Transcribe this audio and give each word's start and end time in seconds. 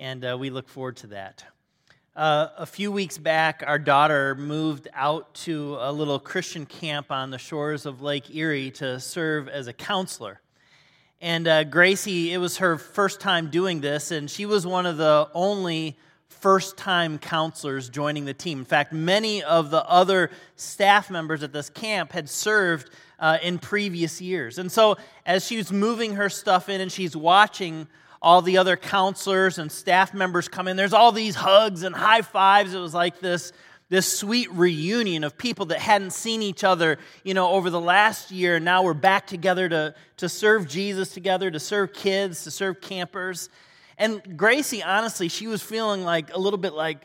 and 0.00 0.24
uh, 0.24 0.36
we 0.40 0.48
look 0.48 0.66
forward 0.66 0.96
to 0.96 1.08
that. 1.08 1.44
Uh, 2.16 2.48
a 2.56 2.66
few 2.66 2.90
weeks 2.90 3.18
back, 3.18 3.62
our 3.66 3.78
daughter 3.78 4.34
moved 4.34 4.88
out 4.94 5.32
to 5.34 5.76
a 5.78 5.92
little 5.92 6.18
Christian 6.18 6.64
camp 6.64 7.12
on 7.12 7.30
the 7.30 7.38
shores 7.38 7.84
of 7.84 8.00
Lake 8.00 8.34
Erie 8.34 8.70
to 8.72 8.98
serve 8.98 9.46
as 9.48 9.66
a 9.66 9.72
counselor. 9.74 10.40
And 11.20 11.46
uh, 11.46 11.64
Gracie, 11.64 12.32
it 12.32 12.38
was 12.38 12.56
her 12.56 12.78
first 12.78 13.20
time 13.20 13.50
doing 13.50 13.82
this, 13.82 14.10
and 14.10 14.30
she 14.30 14.46
was 14.46 14.66
one 14.66 14.86
of 14.86 14.96
the 14.96 15.28
only 15.34 15.98
first 16.28 16.78
time 16.78 17.18
counselors 17.18 17.90
joining 17.90 18.24
the 18.24 18.32
team. 18.32 18.60
In 18.60 18.64
fact, 18.64 18.94
many 18.94 19.42
of 19.42 19.70
the 19.70 19.86
other 19.86 20.30
staff 20.56 21.10
members 21.10 21.42
at 21.42 21.52
this 21.52 21.68
camp 21.68 22.12
had 22.12 22.30
served 22.30 22.88
uh, 23.18 23.36
in 23.42 23.58
previous 23.58 24.22
years. 24.22 24.58
And 24.58 24.72
so, 24.72 24.96
as 25.26 25.46
she's 25.46 25.70
moving 25.70 26.14
her 26.14 26.30
stuff 26.30 26.70
in 26.70 26.80
and 26.80 26.90
she's 26.90 27.14
watching 27.14 27.86
all 28.22 28.42
the 28.42 28.58
other 28.58 28.76
counselors 28.76 29.58
and 29.58 29.70
staff 29.72 30.12
members 30.12 30.48
come 30.48 30.68
in, 30.68 30.76
there's 30.76 30.92
all 30.92 31.12
these 31.12 31.34
hugs 31.34 31.82
and 31.82 31.94
high 31.94 32.22
fives. 32.22 32.74
It 32.74 32.78
was 32.78 32.94
like 32.94 33.20
this. 33.20 33.52
This 33.88 34.06
sweet 34.06 34.48
reunion 34.52 35.24
of 35.24 35.36
people 35.36 35.66
that 35.66 35.80
hadn't 35.80 36.12
seen 36.12 36.42
each 36.42 36.62
other, 36.62 36.96
you 37.24 37.34
know, 37.34 37.50
over 37.50 37.70
the 37.70 37.80
last 37.80 38.30
year. 38.30 38.54
And 38.54 38.64
now 38.64 38.84
we're 38.84 38.94
back 38.94 39.26
together 39.26 39.68
to, 39.68 39.96
to 40.18 40.28
serve 40.28 40.68
Jesus 40.68 41.12
together, 41.12 41.50
to 41.50 41.58
serve 41.58 41.92
kids, 41.92 42.44
to 42.44 42.52
serve 42.52 42.80
campers. 42.80 43.48
And 43.98 44.38
Gracie, 44.38 44.80
honestly, 44.80 45.28
she 45.28 45.48
was 45.48 45.60
feeling 45.60 46.04
like 46.04 46.32
a 46.32 46.38
little 46.38 46.56
bit 46.56 46.72
like, 46.72 46.98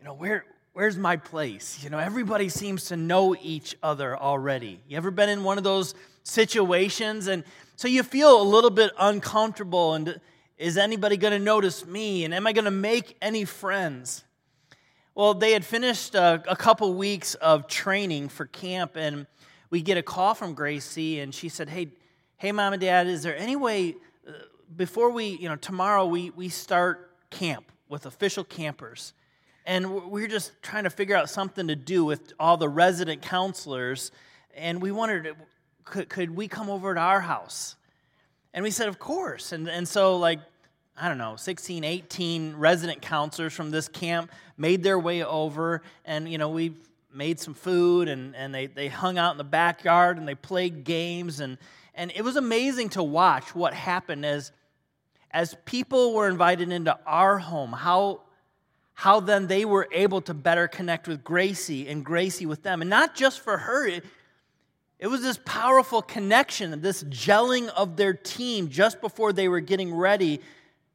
you 0.00 0.04
know, 0.04 0.14
where, 0.14 0.44
where's 0.72 0.98
my 0.98 1.16
place? 1.16 1.78
You 1.84 1.90
know, 1.90 1.98
everybody 1.98 2.48
seems 2.48 2.86
to 2.86 2.96
know 2.96 3.36
each 3.40 3.76
other 3.80 4.18
already. 4.18 4.80
You 4.88 4.96
ever 4.96 5.12
been 5.12 5.28
in 5.28 5.44
one 5.44 5.56
of 5.56 5.62
those 5.62 5.94
situations? 6.24 7.28
And 7.28 7.44
so 7.76 7.86
you 7.86 8.02
feel 8.02 8.42
a 8.42 8.44
little 8.44 8.70
bit 8.70 8.90
uncomfortable. 8.98 9.94
And 9.94 10.20
is 10.56 10.76
anybody 10.76 11.16
going 11.16 11.32
to 11.32 11.38
notice 11.38 11.84
me? 11.86 12.24
And 12.24 12.32
am 12.32 12.46
I 12.46 12.52
going 12.52 12.64
to 12.64 12.70
make 12.70 13.16
any 13.20 13.44
friends? 13.44 14.24
Well, 15.14 15.34
they 15.34 15.52
had 15.52 15.64
finished 15.64 16.14
a, 16.14 16.42
a 16.48 16.56
couple 16.56 16.92
weeks 16.94 17.34
of 17.36 17.68
training 17.68 18.28
for 18.28 18.46
camp, 18.46 18.96
and 18.96 19.26
we 19.70 19.82
get 19.82 19.96
a 19.96 20.02
call 20.02 20.34
from 20.34 20.54
Gracie, 20.54 21.20
and 21.20 21.34
she 21.34 21.48
said, 21.48 21.68
Hey, 21.68 21.88
hey, 22.36 22.52
mom 22.52 22.72
and 22.72 22.80
dad, 22.80 23.06
is 23.06 23.22
there 23.22 23.36
any 23.36 23.56
way 23.56 23.94
uh, 24.26 24.32
before 24.76 25.10
we, 25.10 25.26
you 25.26 25.48
know, 25.48 25.56
tomorrow 25.56 26.06
we, 26.06 26.30
we 26.30 26.48
start 26.48 27.10
camp 27.30 27.70
with 27.88 28.06
official 28.06 28.44
campers. 28.44 29.12
And 29.66 30.10
we're 30.10 30.28
just 30.28 30.52
trying 30.62 30.84
to 30.84 30.90
figure 30.90 31.16
out 31.16 31.30
something 31.30 31.68
to 31.68 31.76
do 31.76 32.04
with 32.04 32.32
all 32.38 32.56
the 32.56 32.68
resident 32.68 33.22
counselors. 33.22 34.10
And 34.54 34.82
we 34.82 34.92
wondered, 34.92 35.26
uh, 35.26 35.34
could, 35.84 36.08
could 36.08 36.30
we 36.30 36.48
come 36.48 36.68
over 36.68 36.94
to 36.94 37.00
our 37.00 37.20
house? 37.20 37.76
And 38.54 38.62
we 38.62 38.70
said, 38.70 38.88
of 38.88 39.00
course. 39.00 39.50
And, 39.50 39.68
and 39.68 39.86
so, 39.86 40.16
like, 40.16 40.38
I 40.96 41.08
don't 41.08 41.18
know, 41.18 41.34
16, 41.34 41.82
18 41.82 42.54
resident 42.56 43.02
counselors 43.02 43.52
from 43.52 43.72
this 43.72 43.88
camp 43.88 44.30
made 44.56 44.84
their 44.84 44.98
way 44.98 45.24
over. 45.24 45.82
And, 46.04 46.30
you 46.30 46.38
know, 46.38 46.48
we 46.48 46.74
made 47.12 47.40
some 47.40 47.52
food 47.52 48.08
and, 48.08 48.34
and 48.36 48.54
they, 48.54 48.66
they 48.66 48.86
hung 48.86 49.18
out 49.18 49.32
in 49.32 49.38
the 49.38 49.44
backyard 49.44 50.18
and 50.18 50.28
they 50.28 50.36
played 50.36 50.84
games. 50.84 51.40
And, 51.40 51.58
and 51.96 52.12
it 52.14 52.22
was 52.22 52.36
amazing 52.36 52.90
to 52.90 53.02
watch 53.02 53.56
what 53.56 53.74
happened 53.74 54.24
as, 54.24 54.52
as 55.32 55.56
people 55.64 56.14
were 56.14 56.28
invited 56.28 56.70
into 56.70 56.96
our 57.06 57.38
home, 57.38 57.72
how, 57.72 58.20
how 58.92 59.18
then 59.18 59.48
they 59.48 59.64
were 59.64 59.88
able 59.90 60.20
to 60.22 60.32
better 60.32 60.68
connect 60.68 61.08
with 61.08 61.24
Gracie 61.24 61.88
and 61.88 62.04
Gracie 62.04 62.46
with 62.46 62.62
them. 62.62 62.82
And 62.82 62.88
not 62.88 63.16
just 63.16 63.40
for 63.40 63.58
her, 63.58 63.84
it, 63.84 64.04
it 65.04 65.08
was 65.08 65.20
this 65.20 65.38
powerful 65.44 66.00
connection, 66.00 66.80
this 66.80 67.04
gelling 67.04 67.68
of 67.68 67.96
their 67.96 68.14
team 68.14 68.70
just 68.70 69.02
before 69.02 69.34
they 69.34 69.48
were 69.48 69.60
getting 69.60 69.94
ready 69.94 70.40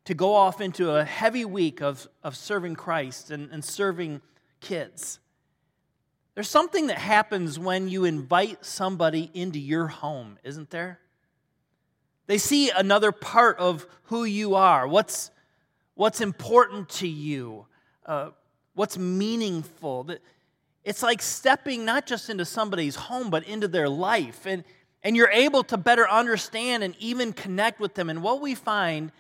to 0.06 0.16
go 0.16 0.34
off 0.34 0.62
into 0.62 0.90
a 0.90 1.06
heavy 1.06 1.46
week 1.46 1.80
of, 1.80 2.08
of 2.24 2.36
serving 2.36 2.74
Christ 2.74 3.30
and, 3.30 3.52
and 3.52 3.64
serving 3.64 4.22
kids. 4.62 5.20
There's 6.34 6.50
something 6.50 6.88
that 6.88 6.98
happens 6.98 7.60
when 7.60 7.88
you 7.88 8.06
invite 8.06 8.66
somebody 8.66 9.30
into 9.36 9.60
your 9.60 9.86
home, 9.86 10.40
isn't 10.44 10.72
there? 10.72 11.00
They 12.26 12.40
see 12.40 12.72
another 12.72 13.12
part 13.12 13.60
of 13.60 13.86
who 14.06 14.24
you 14.24 14.56
are, 14.56 14.88
what's, 14.88 15.30
what's 15.94 16.20
important 16.20 16.90
to 16.90 17.08
you, 17.08 17.68
uh, 18.08 18.32
what's 18.74 18.98
meaningful. 18.98 20.10
It's 20.90 21.04
like 21.04 21.22
stepping 21.22 21.86
not 21.86 22.06
just 22.06 22.30
into 22.30 22.44
somebody's 22.44 22.96
home, 22.96 23.30
but 23.30 23.44
into 23.48 23.70
their 23.70 23.88
life. 23.88 24.46
And, 24.46 24.66
and 25.04 25.16
you're 25.16 25.30
able 25.30 25.64
to 25.66 25.78
better 25.78 26.10
understand 26.10 26.84
and 26.84 26.96
even 27.00 27.32
connect 27.32 27.80
with 27.80 27.94
them. 27.94 28.10
And 28.10 28.22
what 28.22 28.42
we 28.42 28.56
find 28.56 29.14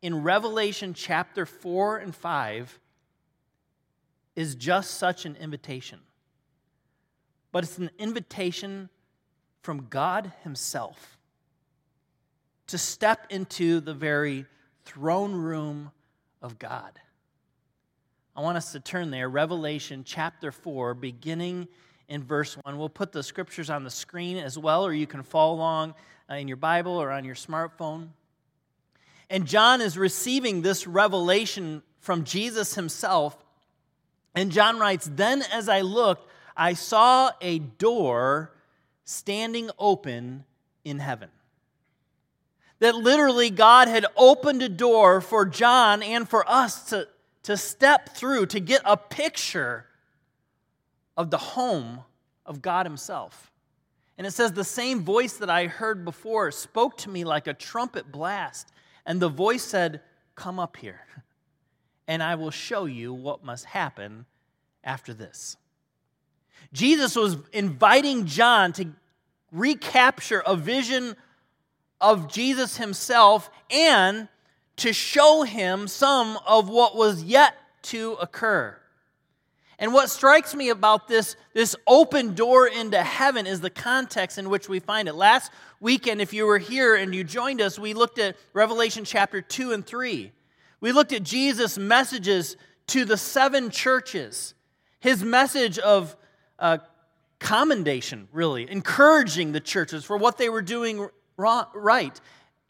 in 0.00 0.22
Revelation 0.22 0.94
chapter 0.94 1.44
4 1.44 1.98
and 1.98 2.14
5 2.14 2.78
is 4.36 4.54
just 4.54 4.92
such 4.92 5.24
an 5.24 5.36
invitation 5.36 5.98
but 7.52 7.64
it's 7.64 7.78
an 7.78 7.90
invitation 7.98 8.88
from 9.62 9.86
God 9.90 10.32
Himself 10.42 11.18
to 12.68 12.78
step 12.78 13.26
into 13.30 13.80
the 13.80 13.94
very 13.94 14.46
throne 14.84 15.34
room 15.34 15.90
of 16.40 16.58
God. 16.58 16.92
I 18.36 18.42
want 18.42 18.56
us 18.56 18.70
to 18.72 18.80
turn 18.80 19.10
there, 19.10 19.28
Revelation 19.28 20.04
chapter 20.04 20.52
4, 20.52 20.94
beginning 20.94 21.66
in 22.08 22.22
verse 22.22 22.56
1. 22.62 22.78
We'll 22.78 22.88
put 22.88 23.10
the 23.10 23.24
scriptures 23.24 23.70
on 23.70 23.82
the 23.82 23.90
screen 23.90 24.36
as 24.36 24.56
well, 24.56 24.86
or 24.86 24.92
you 24.92 25.06
can 25.06 25.24
follow 25.24 25.54
along 25.54 25.94
uh, 26.30 26.34
in 26.34 26.46
your 26.46 26.56
Bible 26.56 26.92
or 26.92 27.10
on 27.10 27.24
your 27.24 27.34
smartphone. 27.34 28.08
And 29.28 29.46
John 29.46 29.80
is 29.80 29.98
receiving 29.98 30.62
this 30.62 30.86
revelation 30.86 31.82
from 31.98 32.22
Jesus 32.22 32.76
himself. 32.76 33.36
And 34.36 34.52
John 34.52 34.78
writes, 34.78 35.10
Then 35.12 35.42
as 35.52 35.68
I 35.68 35.80
looked, 35.80 36.30
I 36.56 36.74
saw 36.74 37.32
a 37.40 37.58
door 37.58 38.52
standing 39.04 39.70
open 39.76 40.44
in 40.84 41.00
heaven. 41.00 41.30
That 42.78 42.94
literally 42.94 43.50
God 43.50 43.88
had 43.88 44.06
opened 44.16 44.62
a 44.62 44.68
door 44.68 45.20
for 45.20 45.44
John 45.44 46.00
and 46.02 46.28
for 46.28 46.48
us 46.48 46.90
to, 46.90 47.08
to 47.44 47.56
step 47.56 48.10
through, 48.10 48.46
to 48.46 48.60
get 48.60 48.82
a 48.84 48.96
picture 48.96 49.86
of 51.16 51.30
the 51.30 51.38
home 51.38 52.00
of 52.46 52.62
God 52.62 52.86
Himself. 52.86 53.50
And 54.18 54.26
it 54.26 54.32
says, 54.32 54.52
The 54.52 54.64
same 54.64 55.02
voice 55.02 55.34
that 55.38 55.50
I 55.50 55.66
heard 55.66 56.04
before 56.04 56.50
spoke 56.50 56.98
to 56.98 57.10
me 57.10 57.24
like 57.24 57.46
a 57.46 57.54
trumpet 57.54 58.10
blast. 58.12 58.70
And 59.06 59.20
the 59.20 59.28
voice 59.28 59.62
said, 59.62 60.02
Come 60.34 60.58
up 60.58 60.76
here, 60.76 61.00
and 62.08 62.22
I 62.22 62.34
will 62.34 62.50
show 62.50 62.84
you 62.84 63.12
what 63.12 63.44
must 63.44 63.64
happen 63.64 64.26
after 64.84 65.14
this. 65.14 65.56
Jesus 66.72 67.16
was 67.16 67.36
inviting 67.52 68.26
John 68.26 68.72
to 68.74 68.92
recapture 69.50 70.42
a 70.46 70.56
vision 70.56 71.16
of 72.00 72.32
Jesus 72.32 72.76
himself 72.76 73.50
and 73.70 74.28
to 74.80 74.92
show 74.92 75.42
him 75.42 75.86
some 75.88 76.38
of 76.46 76.68
what 76.68 76.96
was 76.96 77.22
yet 77.22 77.54
to 77.82 78.12
occur. 78.20 78.76
And 79.78 79.94
what 79.94 80.10
strikes 80.10 80.54
me 80.54 80.68
about 80.68 81.08
this, 81.08 81.36
this 81.54 81.74
open 81.86 82.34
door 82.34 82.66
into 82.66 83.02
heaven 83.02 83.46
is 83.46 83.62
the 83.62 83.70
context 83.70 84.36
in 84.36 84.50
which 84.50 84.68
we 84.68 84.78
find 84.78 85.08
it. 85.08 85.14
Last 85.14 85.50
weekend, 85.80 86.20
if 86.20 86.34
you 86.34 86.46
were 86.46 86.58
here 86.58 86.96
and 86.96 87.14
you 87.14 87.24
joined 87.24 87.62
us, 87.62 87.78
we 87.78 87.94
looked 87.94 88.18
at 88.18 88.36
Revelation 88.52 89.04
chapter 89.04 89.40
2 89.40 89.72
and 89.72 89.86
3. 89.86 90.32
We 90.80 90.92
looked 90.92 91.12
at 91.12 91.22
Jesus' 91.22 91.78
messages 91.78 92.56
to 92.88 93.04
the 93.04 93.16
seven 93.16 93.70
churches, 93.70 94.54
his 94.98 95.22
message 95.22 95.78
of 95.78 96.14
uh, 96.58 96.78
commendation, 97.38 98.28
really, 98.32 98.70
encouraging 98.70 99.52
the 99.52 99.60
churches 99.60 100.04
for 100.04 100.16
what 100.16 100.36
they 100.36 100.50
were 100.50 100.62
doing 100.62 101.08
right. 101.38 102.20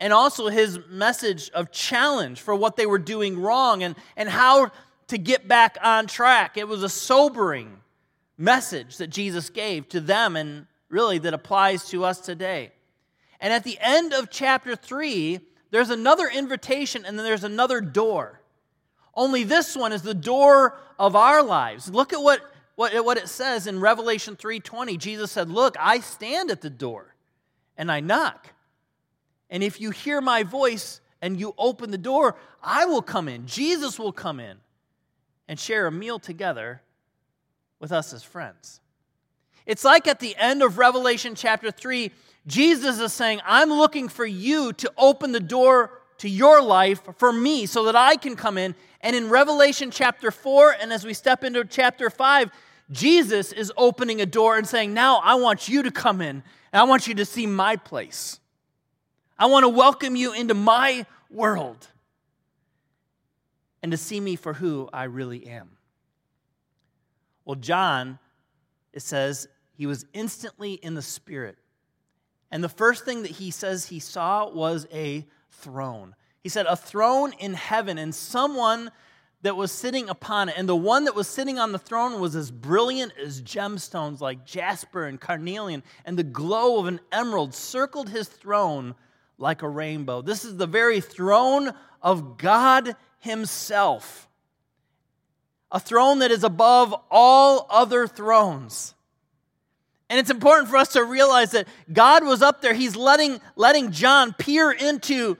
And 0.00 0.12
also 0.12 0.48
his 0.48 0.80
message 0.88 1.50
of 1.50 1.70
challenge 1.70 2.40
for 2.40 2.54
what 2.54 2.76
they 2.76 2.86
were 2.86 2.98
doing 2.98 3.38
wrong 3.38 3.82
and, 3.82 3.94
and 4.16 4.28
how 4.28 4.72
to 5.08 5.18
get 5.18 5.46
back 5.46 5.76
on 5.82 6.06
track. 6.06 6.56
It 6.56 6.66
was 6.66 6.82
a 6.82 6.88
sobering 6.88 7.80
message 8.38 8.96
that 8.96 9.08
Jesus 9.08 9.50
gave 9.50 9.88
to 9.90 10.00
them 10.00 10.36
and 10.36 10.66
really 10.88 11.18
that 11.18 11.34
applies 11.34 11.88
to 11.90 12.04
us 12.04 12.20
today. 12.20 12.72
And 13.40 13.52
at 13.52 13.64
the 13.64 13.78
end 13.80 14.14
of 14.14 14.30
chapter 14.30 14.74
3, 14.74 15.40
there's 15.70 15.90
another 15.90 16.28
invitation 16.28 17.04
and 17.04 17.18
then 17.18 17.24
there's 17.24 17.44
another 17.44 17.80
door. 17.80 18.40
Only 19.14 19.44
this 19.44 19.76
one 19.76 19.92
is 19.92 20.02
the 20.02 20.14
door 20.14 20.78
of 20.98 21.14
our 21.14 21.42
lives. 21.42 21.90
Look 21.90 22.12
at 22.12 22.22
what 22.22 22.40
what, 22.76 23.04
what 23.04 23.18
it 23.18 23.28
says 23.28 23.66
in 23.66 23.78
Revelation 23.78 24.36
3:20. 24.36 24.96
Jesus 24.96 25.30
said, 25.30 25.50
"Look, 25.50 25.76
I 25.78 26.00
stand 26.00 26.50
at 26.50 26.62
the 26.62 26.70
door 26.70 27.14
and 27.76 27.92
I 27.92 28.00
knock. 28.00 28.54
And 29.50 29.62
if 29.62 29.80
you 29.80 29.90
hear 29.90 30.20
my 30.20 30.42
voice 30.42 31.00
and 31.20 31.38
you 31.38 31.54
open 31.58 31.90
the 31.90 31.98
door, 31.98 32.36
I 32.62 32.86
will 32.86 33.02
come 33.02 33.28
in. 33.28 33.46
Jesus 33.46 33.98
will 33.98 34.12
come 34.12 34.40
in 34.40 34.58
and 35.48 35.58
share 35.58 35.86
a 35.86 35.92
meal 35.92 36.18
together 36.18 36.82
with 37.78 37.92
us 37.92 38.12
as 38.12 38.22
friends." 38.22 38.80
It's 39.66 39.84
like 39.84 40.08
at 40.08 40.20
the 40.20 40.34
end 40.36 40.62
of 40.62 40.78
Revelation 40.78 41.34
chapter 41.34 41.70
3, 41.70 42.10
Jesus 42.46 42.98
is 42.98 43.12
saying, 43.12 43.40
I'm 43.44 43.68
looking 43.68 44.08
for 44.08 44.24
you 44.24 44.72
to 44.74 44.92
open 44.96 45.32
the 45.32 45.40
door 45.40 46.00
to 46.18 46.28
your 46.28 46.62
life 46.62 47.02
for 47.18 47.32
me 47.32 47.66
so 47.66 47.84
that 47.84 47.96
I 47.96 48.16
can 48.16 48.36
come 48.36 48.58
in. 48.58 48.74
And 49.00 49.14
in 49.14 49.28
Revelation 49.28 49.90
chapter 49.90 50.30
4, 50.30 50.76
and 50.80 50.92
as 50.92 51.04
we 51.04 51.14
step 51.14 51.44
into 51.44 51.64
chapter 51.64 52.10
5, 52.10 52.50
Jesus 52.90 53.52
is 53.52 53.72
opening 53.76 54.20
a 54.20 54.26
door 54.26 54.56
and 54.56 54.66
saying, 54.66 54.92
Now 54.92 55.20
I 55.22 55.34
want 55.34 55.68
you 55.68 55.82
to 55.82 55.90
come 55.90 56.20
in, 56.20 56.42
and 56.72 56.80
I 56.80 56.84
want 56.84 57.06
you 57.06 57.14
to 57.14 57.24
see 57.24 57.46
my 57.46 57.76
place. 57.76 58.40
I 59.40 59.46
want 59.46 59.64
to 59.64 59.70
welcome 59.70 60.16
you 60.16 60.34
into 60.34 60.52
my 60.52 61.06
world 61.30 61.88
and 63.82 63.90
to 63.90 63.96
see 63.96 64.20
me 64.20 64.36
for 64.36 64.52
who 64.52 64.90
I 64.92 65.04
really 65.04 65.46
am. 65.46 65.78
Well, 67.46 67.54
John, 67.54 68.18
it 68.92 69.00
says, 69.00 69.48
he 69.72 69.86
was 69.86 70.04
instantly 70.12 70.74
in 70.74 70.92
the 70.92 71.00
Spirit. 71.00 71.56
And 72.50 72.62
the 72.62 72.68
first 72.68 73.06
thing 73.06 73.22
that 73.22 73.30
he 73.30 73.50
says 73.50 73.86
he 73.86 73.98
saw 73.98 74.46
was 74.46 74.86
a 74.92 75.26
throne. 75.48 76.14
He 76.42 76.50
said, 76.50 76.66
A 76.66 76.76
throne 76.76 77.32
in 77.38 77.54
heaven, 77.54 77.96
and 77.96 78.14
someone 78.14 78.90
that 79.40 79.56
was 79.56 79.72
sitting 79.72 80.10
upon 80.10 80.50
it. 80.50 80.56
And 80.58 80.68
the 80.68 80.76
one 80.76 81.04
that 81.04 81.14
was 81.14 81.28
sitting 81.28 81.58
on 81.58 81.72
the 81.72 81.78
throne 81.78 82.20
was 82.20 82.36
as 82.36 82.50
brilliant 82.50 83.12
as 83.16 83.40
gemstones 83.40 84.20
like 84.20 84.44
jasper 84.44 85.06
and 85.06 85.18
carnelian, 85.18 85.82
and 86.04 86.18
the 86.18 86.24
glow 86.24 86.78
of 86.78 86.88
an 86.88 87.00
emerald 87.10 87.54
circled 87.54 88.10
his 88.10 88.28
throne 88.28 88.94
like 89.40 89.62
a 89.62 89.68
rainbow. 89.68 90.22
This 90.22 90.44
is 90.44 90.56
the 90.56 90.66
very 90.66 91.00
throne 91.00 91.72
of 92.02 92.36
God 92.38 92.94
Himself, 93.18 94.28
a 95.72 95.80
throne 95.80 96.20
that 96.20 96.30
is 96.30 96.44
above 96.44 96.94
all 97.10 97.66
other 97.70 98.06
thrones. 98.06 98.94
And 100.08 100.18
it's 100.18 100.30
important 100.30 100.68
for 100.68 100.76
us 100.76 100.92
to 100.94 101.04
realize 101.04 101.52
that 101.52 101.68
God 101.92 102.24
was 102.24 102.42
up 102.42 102.62
there. 102.62 102.74
He's 102.74 102.96
letting, 102.96 103.40
letting 103.54 103.92
John 103.92 104.32
peer 104.32 104.72
into 104.72 105.38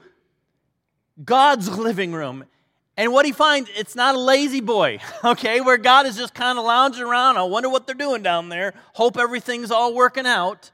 God's 1.25 1.69
living 1.77 2.13
room. 2.13 2.45
And 2.97 3.13
what 3.13 3.27
he 3.27 3.33
finds, 3.33 3.71
it's 3.75 3.97
not 3.97 4.15
a 4.15 4.19
La-Z-Boy, 4.19 5.01
okay, 5.25 5.61
where 5.61 5.77
God 5.77 6.07
is 6.07 6.17
just 6.17 6.35
kind 6.35 6.59
of 6.59 6.65
lounging 6.65 7.03
around. 7.03 7.37
I 7.37 7.43
wonder 7.43 7.69
what 7.69 7.87
they're 7.87 7.95
doing 7.95 8.23
down 8.23 8.49
there. 8.49 8.75
Hope 8.93 9.19
everything's 9.19 9.71
all 9.71 9.95
working 9.95 10.27
out. 10.27 10.71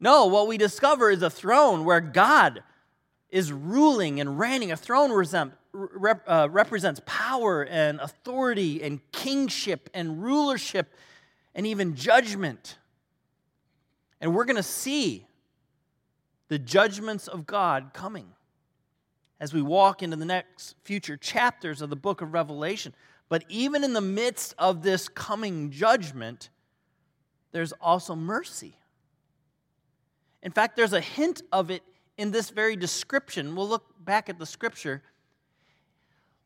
No, 0.00 0.26
what 0.26 0.48
we 0.48 0.56
discover 0.56 1.10
is 1.10 1.22
a 1.22 1.30
throne 1.30 1.84
where 1.84 2.00
God 2.00 2.62
is 3.28 3.52
ruling 3.52 4.18
and 4.18 4.38
reigning. 4.38 4.72
A 4.72 4.76
throne 4.76 5.12
rep, 5.72 6.22
uh, 6.26 6.48
represents 6.50 7.00
power 7.04 7.62
and 7.64 8.00
authority 8.00 8.82
and 8.82 9.00
kingship 9.12 9.90
and 9.92 10.22
rulership 10.22 10.94
and 11.54 11.66
even 11.66 11.94
judgment. 11.94 12.78
And 14.20 14.34
we're 14.34 14.46
going 14.46 14.56
to 14.56 14.62
see 14.62 15.26
the 16.48 16.58
judgments 16.58 17.28
of 17.28 17.46
God 17.46 17.90
coming 17.92 18.32
as 19.38 19.54
we 19.54 19.62
walk 19.62 20.02
into 20.02 20.16
the 20.16 20.24
next 20.24 20.76
future 20.82 21.16
chapters 21.16 21.80
of 21.80 21.90
the 21.90 21.96
book 21.96 22.20
of 22.20 22.32
Revelation. 22.32 22.94
But 23.28 23.44
even 23.48 23.84
in 23.84 23.92
the 23.92 24.00
midst 24.00 24.54
of 24.58 24.82
this 24.82 25.08
coming 25.08 25.70
judgment, 25.70 26.50
there's 27.52 27.72
also 27.80 28.16
mercy. 28.16 28.76
In 30.42 30.52
fact, 30.52 30.76
there's 30.76 30.92
a 30.92 31.00
hint 31.00 31.42
of 31.52 31.70
it 31.70 31.82
in 32.16 32.30
this 32.30 32.50
very 32.50 32.76
description. 32.76 33.54
We'll 33.54 33.68
look 33.68 33.84
back 34.04 34.28
at 34.28 34.38
the 34.38 34.46
scripture 34.46 35.02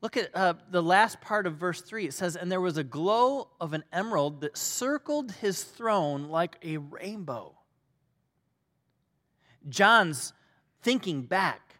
Look 0.04 0.18
at 0.18 0.36
uh, 0.36 0.52
the 0.70 0.82
last 0.82 1.22
part 1.22 1.46
of 1.46 1.54
verse 1.54 1.80
3. 1.80 2.04
It 2.04 2.12
says, 2.12 2.36
And 2.36 2.52
there 2.52 2.60
was 2.60 2.76
a 2.76 2.84
glow 2.84 3.48
of 3.58 3.72
an 3.72 3.84
emerald 3.90 4.42
that 4.42 4.54
circled 4.54 5.32
his 5.32 5.64
throne 5.64 6.28
like 6.28 6.58
a 6.62 6.76
rainbow. 6.76 7.54
John's 9.66 10.34
thinking 10.82 11.22
back 11.22 11.76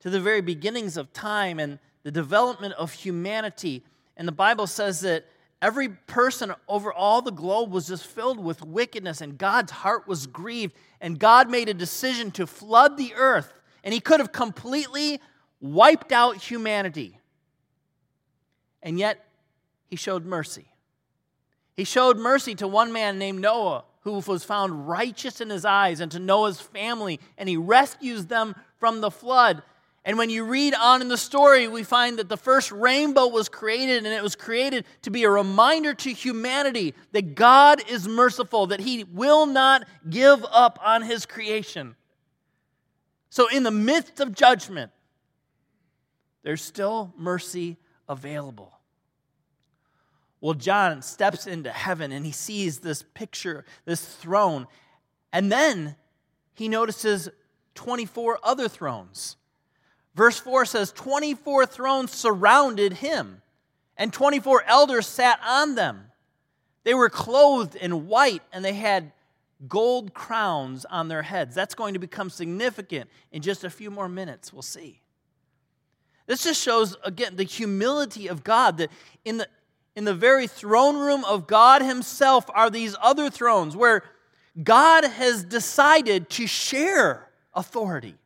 to 0.00 0.10
the 0.10 0.18
very 0.18 0.40
beginnings 0.40 0.96
of 0.96 1.12
time 1.12 1.60
and 1.60 1.78
the 2.02 2.10
development 2.10 2.74
of 2.74 2.92
humanity. 2.92 3.84
And 4.16 4.26
the 4.26 4.32
Bible 4.32 4.66
says 4.66 5.02
that 5.02 5.26
every 5.60 5.88
person 5.88 6.54
over 6.68 6.92
all 6.92 7.22
the 7.22 7.32
globe 7.32 7.70
was 7.70 7.88
just 7.88 8.06
filled 8.06 8.38
with 8.38 8.62
wickedness, 8.62 9.20
and 9.20 9.38
God's 9.38 9.72
heart 9.72 10.06
was 10.06 10.26
grieved. 10.26 10.74
And 11.00 11.18
God 11.18 11.50
made 11.50 11.68
a 11.68 11.74
decision 11.74 12.30
to 12.32 12.46
flood 12.46 12.96
the 12.96 13.14
earth, 13.14 13.52
and 13.84 13.94
He 13.94 14.00
could 14.00 14.20
have 14.20 14.32
completely 14.32 15.20
wiped 15.60 16.12
out 16.12 16.36
humanity. 16.36 17.18
And 18.82 18.98
yet, 18.98 19.24
he 19.88 19.96
showed 19.96 20.24
mercy. 20.24 20.66
He 21.74 21.84
showed 21.84 22.18
mercy 22.18 22.54
to 22.56 22.68
one 22.68 22.92
man 22.92 23.18
named 23.18 23.40
Noah, 23.40 23.84
who 24.00 24.12
was 24.26 24.44
found 24.44 24.88
righteous 24.88 25.40
in 25.40 25.50
his 25.50 25.64
eyes, 25.64 26.00
and 26.00 26.10
to 26.12 26.18
Noah's 26.18 26.60
family, 26.60 27.20
and 27.36 27.48
he 27.48 27.56
rescues 27.56 28.26
them 28.26 28.54
from 28.78 29.00
the 29.00 29.10
flood. 29.10 29.62
And 30.04 30.16
when 30.16 30.30
you 30.30 30.44
read 30.44 30.74
on 30.74 31.02
in 31.02 31.08
the 31.08 31.18
story, 31.18 31.68
we 31.68 31.82
find 31.82 32.18
that 32.18 32.28
the 32.28 32.36
first 32.36 32.72
rainbow 32.72 33.26
was 33.26 33.48
created, 33.48 34.06
and 34.06 34.14
it 34.14 34.22
was 34.22 34.36
created 34.36 34.86
to 35.02 35.10
be 35.10 35.24
a 35.24 35.30
reminder 35.30 35.92
to 35.92 36.12
humanity 36.12 36.94
that 37.12 37.34
God 37.34 37.82
is 37.90 38.08
merciful, 38.08 38.68
that 38.68 38.80
He 38.80 39.04
will 39.04 39.44
not 39.44 39.86
give 40.08 40.44
up 40.50 40.78
on 40.82 41.02
His 41.02 41.26
creation. 41.26 41.94
So, 43.28 43.48
in 43.48 43.62
the 43.62 43.70
midst 43.70 44.20
of 44.20 44.34
judgment, 44.34 44.92
there's 46.42 46.62
still 46.62 47.12
mercy 47.16 47.76
available. 48.08 48.72
Well, 50.40 50.54
John 50.54 51.02
steps 51.02 51.46
into 51.46 51.70
heaven 51.70 52.12
and 52.12 52.24
he 52.24 52.32
sees 52.32 52.78
this 52.78 53.02
picture, 53.14 53.64
this 53.84 54.04
throne, 54.04 54.66
and 55.32 55.50
then 55.50 55.96
he 56.54 56.68
notices 56.68 57.28
24 57.74 58.38
other 58.42 58.68
thrones. 58.68 59.36
Verse 60.18 60.40
4 60.40 60.64
says 60.64 60.90
24 60.90 61.64
thrones 61.66 62.10
surrounded 62.10 62.94
him, 62.94 63.40
and 63.96 64.12
24 64.12 64.64
elders 64.66 65.06
sat 65.06 65.38
on 65.46 65.76
them. 65.76 66.10
They 66.82 66.92
were 66.92 67.08
clothed 67.08 67.76
in 67.76 68.08
white 68.08 68.42
and 68.52 68.64
they 68.64 68.72
had 68.72 69.12
gold 69.68 70.14
crowns 70.14 70.84
on 70.86 71.06
their 71.06 71.22
heads. 71.22 71.54
That's 71.54 71.76
going 71.76 71.94
to 71.94 72.00
become 72.00 72.30
significant 72.30 73.08
in 73.30 73.42
just 73.42 73.62
a 73.62 73.70
few 73.70 73.92
more 73.92 74.08
minutes. 74.08 74.52
We'll 74.52 74.62
see. 74.62 75.02
This 76.26 76.42
just 76.42 76.60
shows, 76.60 76.96
again, 77.04 77.36
the 77.36 77.44
humility 77.44 78.26
of 78.26 78.42
God 78.42 78.78
that 78.78 78.90
in 79.24 79.36
the, 79.36 79.46
in 79.94 80.04
the 80.04 80.14
very 80.14 80.48
throne 80.48 80.96
room 80.96 81.24
of 81.26 81.46
God 81.46 81.80
Himself 81.80 82.44
are 82.54 82.70
these 82.70 82.96
other 83.00 83.30
thrones 83.30 83.76
where 83.76 84.02
God 84.60 85.04
has 85.04 85.44
decided 85.44 86.28
to 86.30 86.48
share 86.48 87.28
authority, 87.54 88.16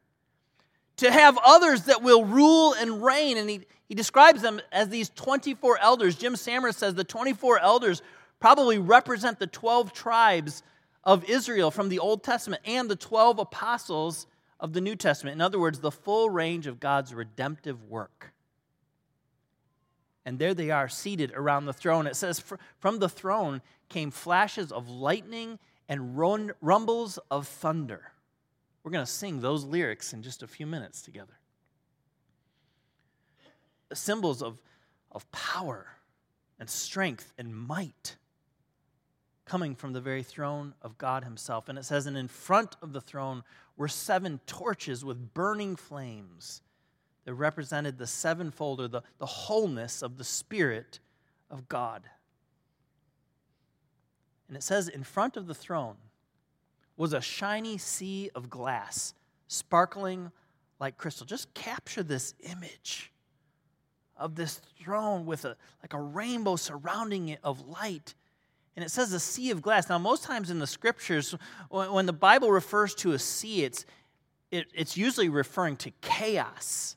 to 0.98 1.10
have 1.10 1.38
others 1.44 1.84
that 1.84 2.02
will 2.02 2.24
rule 2.24 2.74
and 2.74 3.02
reign. 3.02 3.36
And 3.36 3.48
He, 3.48 3.60
he 3.88 3.94
describes 3.94 4.42
them 4.42 4.60
as 4.70 4.88
these 4.88 5.10
24 5.10 5.78
elders. 5.78 6.16
Jim 6.16 6.34
Samra 6.34 6.74
says 6.74 6.94
the 6.94 7.04
24 7.04 7.58
elders 7.58 8.02
probably 8.40 8.78
represent 8.78 9.38
the 9.38 9.46
12 9.46 9.92
tribes 9.92 10.62
of 11.04 11.24
Israel 11.24 11.70
from 11.70 11.88
the 11.88 11.98
Old 11.98 12.22
Testament 12.22 12.62
and 12.64 12.88
the 12.88 12.96
12 12.96 13.38
apostles 13.38 14.26
of 14.60 14.72
the 14.72 14.80
New 14.80 14.96
Testament. 14.96 15.34
In 15.34 15.40
other 15.40 15.58
words, 15.58 15.80
the 15.80 15.90
full 15.90 16.30
range 16.30 16.66
of 16.66 16.80
God's 16.80 17.12
redemptive 17.12 17.82
work. 17.84 18.32
And 20.24 20.38
there 20.38 20.54
they 20.54 20.70
are, 20.70 20.88
seated 20.88 21.32
around 21.34 21.66
the 21.66 21.72
throne. 21.72 22.06
It 22.06 22.14
says, 22.14 22.42
From 22.78 22.98
the 23.00 23.08
throne 23.08 23.60
came 23.88 24.12
flashes 24.12 24.70
of 24.70 24.88
lightning 24.88 25.58
and 25.88 26.16
rumbles 26.16 27.18
of 27.30 27.48
thunder. 27.48 28.11
We're 28.82 28.90
going 28.90 29.04
to 29.04 29.10
sing 29.10 29.40
those 29.40 29.64
lyrics 29.64 30.12
in 30.12 30.22
just 30.22 30.42
a 30.42 30.46
few 30.46 30.66
minutes 30.66 31.02
together. 31.02 31.34
Symbols 33.92 34.42
of, 34.42 34.60
of 35.10 35.30
power 35.30 35.86
and 36.58 36.68
strength 36.68 37.32
and 37.38 37.54
might 37.54 38.16
coming 39.44 39.74
from 39.74 39.92
the 39.92 40.00
very 40.00 40.22
throne 40.22 40.74
of 40.82 40.96
God 40.98 41.24
Himself. 41.24 41.68
And 41.68 41.78
it 41.78 41.84
says, 41.84 42.06
And 42.06 42.16
in 42.16 42.28
front 42.28 42.76
of 42.80 42.92
the 42.92 43.00
throne 43.00 43.42
were 43.76 43.88
seven 43.88 44.40
torches 44.46 45.04
with 45.04 45.34
burning 45.34 45.76
flames 45.76 46.62
that 47.24 47.34
represented 47.34 47.98
the 47.98 48.06
sevenfold 48.06 48.80
or 48.80 48.88
the, 48.88 49.02
the 49.18 49.26
wholeness 49.26 50.02
of 50.02 50.16
the 50.16 50.24
Spirit 50.24 51.00
of 51.50 51.68
God. 51.68 52.02
And 54.48 54.56
it 54.56 54.62
says, 54.62 54.88
In 54.88 55.04
front 55.04 55.36
of 55.36 55.46
the 55.46 55.54
throne 55.54 55.96
was 56.96 57.12
a 57.12 57.20
shiny 57.20 57.78
sea 57.78 58.30
of 58.34 58.50
glass, 58.50 59.14
sparkling 59.48 60.30
like 60.80 60.96
crystal. 60.96 61.26
Just 61.26 61.52
capture 61.54 62.02
this 62.02 62.34
image 62.40 63.12
of 64.16 64.34
this 64.34 64.60
throne 64.82 65.26
with 65.26 65.44
a 65.44 65.56
like 65.82 65.94
a 65.94 66.00
rainbow 66.00 66.56
surrounding 66.56 67.28
it 67.28 67.40
of 67.42 67.66
light 67.66 68.14
and 68.76 68.84
it 68.84 68.90
says 68.90 69.12
a 69.12 69.20
sea 69.20 69.50
of 69.50 69.60
glass. 69.60 69.88
Now, 69.88 69.98
most 69.98 70.24
times 70.24 70.50
in 70.50 70.58
the 70.58 70.66
scriptures, 70.66 71.34
when 71.68 72.06
the 72.06 72.12
Bible 72.12 72.50
refers 72.50 72.94
to 72.96 73.12
a 73.12 73.18
sea, 73.18 73.64
it's, 73.64 73.84
it, 74.50 74.66
it's 74.74 74.96
usually 74.96 75.28
referring 75.28 75.76
to 75.78 75.90
chaos 76.00 76.96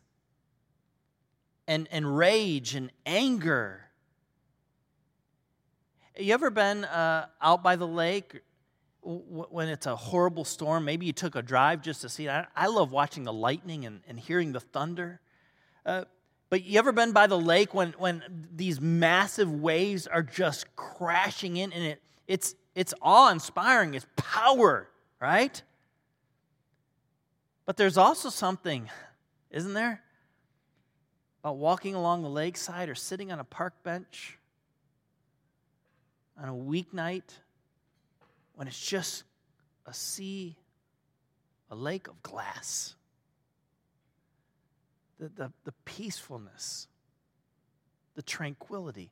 and, 1.67 1.87
and 1.91 2.17
rage 2.17 2.75
and 2.75 2.91
anger. 3.05 3.81
You 6.17 6.33
ever 6.33 6.49
been 6.49 6.85
uh, 6.85 7.27
out 7.41 7.61
by 7.61 7.75
the 7.75 7.87
lake? 7.87 8.41
When 9.05 9.67
it's 9.67 9.85
a 9.85 9.95
horrible 9.95 10.43
storm, 10.43 10.83
maybe 10.83 11.05
you 11.05 11.13
took 11.13 11.35
a 11.35 11.41
drive 11.41 11.81
just 11.81 12.01
to 12.01 12.09
see 12.09 12.27
it. 12.27 12.45
I 12.55 12.67
love 12.67 12.91
watching 12.91 13.23
the 13.23 13.33
lightning 13.33 13.85
and, 13.85 14.01
and 14.07 14.19
hearing 14.19 14.51
the 14.51 14.59
thunder. 14.59 15.19
Uh, 15.85 16.05
but 16.49 16.63
you 16.63 16.79
ever 16.79 16.91
been 16.91 17.11
by 17.11 17.27
the 17.27 17.37
lake 17.37 17.73
when, 17.73 17.93
when 17.97 18.47
these 18.55 18.81
massive 18.81 19.51
waves 19.51 20.07
are 20.07 20.23
just 20.23 20.75
crashing 20.75 21.57
in 21.57 21.71
and 21.71 21.83
it, 21.83 22.01
it's, 22.27 22.55
it's 22.73 22.93
awe 23.01 23.29
inspiring, 23.31 23.93
it's 23.93 24.07
power, 24.15 24.89
right? 25.21 25.61
But 27.65 27.77
there's 27.77 27.97
also 27.97 28.29
something, 28.29 28.89
isn't 29.51 29.73
there? 29.73 30.01
About 31.43 31.57
walking 31.57 31.93
along 31.93 32.23
the 32.23 32.29
lakeside 32.29 32.89
or 32.89 32.95
sitting 32.95 33.31
on 33.31 33.39
a 33.39 33.43
park 33.43 33.83
bench 33.83 34.39
on 36.41 36.49
a 36.49 36.53
weeknight 36.53 37.23
when 38.55 38.67
it's 38.67 38.79
just 38.79 39.23
a 39.85 39.93
sea, 39.93 40.55
a 41.69 41.75
lake 41.75 42.07
of 42.07 42.21
glass. 42.21 42.95
The, 45.19 45.29
the, 45.29 45.51
the 45.63 45.71
peacefulness, 45.85 46.87
the 48.15 48.21
tranquility. 48.21 49.11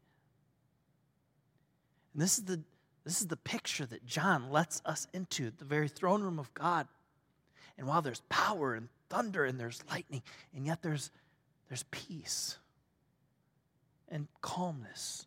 And 2.14 2.22
this 2.22 2.38
is 2.38 2.44
the 2.44 2.62
this 3.04 3.20
is 3.20 3.28
the 3.28 3.38
picture 3.38 3.86
that 3.86 4.06
John 4.06 4.50
lets 4.50 4.82
us 4.86 5.08
into, 5.14 5.52
the 5.52 5.66
very 5.66 5.88
throne 5.88 6.24
room 6.24 6.40
of 6.40 6.54
God. 6.54 6.88
And 7.78 7.88
while 7.88 8.02
there's 8.02 8.22
power 8.30 8.76
and 8.76 8.88
thunder 9.10 9.44
and 9.44 9.60
there's 9.60 9.84
lightning, 9.90 10.24
and 10.56 10.66
yet 10.66 10.82
there's, 10.82 11.12
there's 11.68 11.84
peace 11.92 12.58
and 14.08 14.28
calmness 14.42 15.26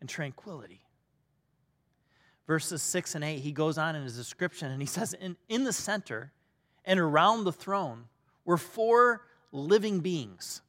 and 0.00 0.08
tranquility 0.08 0.82
verses 2.52 2.82
6 2.82 3.14
and 3.14 3.24
8, 3.24 3.38
he 3.38 3.50
goes 3.50 3.78
on 3.78 3.96
in 3.96 4.02
his 4.02 4.14
description 4.14 4.70
and 4.70 4.82
he 4.82 4.86
says, 4.86 5.14
In, 5.14 5.38
in 5.48 5.64
the 5.64 5.72
center 5.72 6.32
and 6.84 7.00
around 7.00 7.44
the 7.44 7.52
throne 7.52 8.04
were 8.44 8.58
four 8.58 9.22
living 9.52 10.00
beings. 10.00 10.60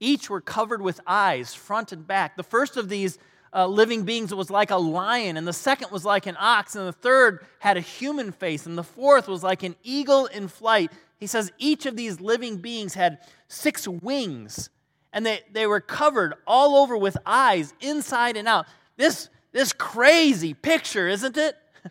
Each 0.00 0.28
were 0.28 0.40
covered 0.40 0.82
with 0.82 0.98
eyes, 1.06 1.54
front 1.54 1.92
and 1.92 2.04
back. 2.04 2.36
The 2.36 2.42
first 2.42 2.76
of 2.76 2.88
these 2.88 3.16
uh, 3.54 3.68
living 3.68 4.02
beings 4.02 4.34
was 4.34 4.50
like 4.50 4.72
a 4.72 4.76
lion, 4.76 5.36
and 5.36 5.46
the 5.46 5.52
second 5.52 5.92
was 5.92 6.04
like 6.04 6.26
an 6.26 6.36
ox, 6.36 6.74
and 6.74 6.88
the 6.88 6.92
third 6.92 7.46
had 7.60 7.76
a 7.76 7.80
human 7.80 8.32
face, 8.32 8.66
and 8.66 8.76
the 8.76 8.82
fourth 8.82 9.28
was 9.28 9.44
like 9.44 9.62
an 9.62 9.76
eagle 9.84 10.26
in 10.26 10.48
flight. 10.48 10.90
He 11.18 11.28
says 11.28 11.52
each 11.58 11.86
of 11.86 11.94
these 11.94 12.20
living 12.20 12.56
beings 12.56 12.94
had 12.94 13.18
six 13.46 13.86
wings, 13.86 14.68
and 15.12 15.24
they, 15.24 15.42
they 15.52 15.68
were 15.68 15.80
covered 15.80 16.34
all 16.44 16.74
over 16.74 16.96
with 16.96 17.16
eyes, 17.24 17.72
inside 17.80 18.36
and 18.36 18.48
out. 18.48 18.66
This, 18.96 19.28
this 19.52 19.72
crazy 19.72 20.54
picture, 20.54 21.08
isn't 21.08 21.36
it? 21.36 21.56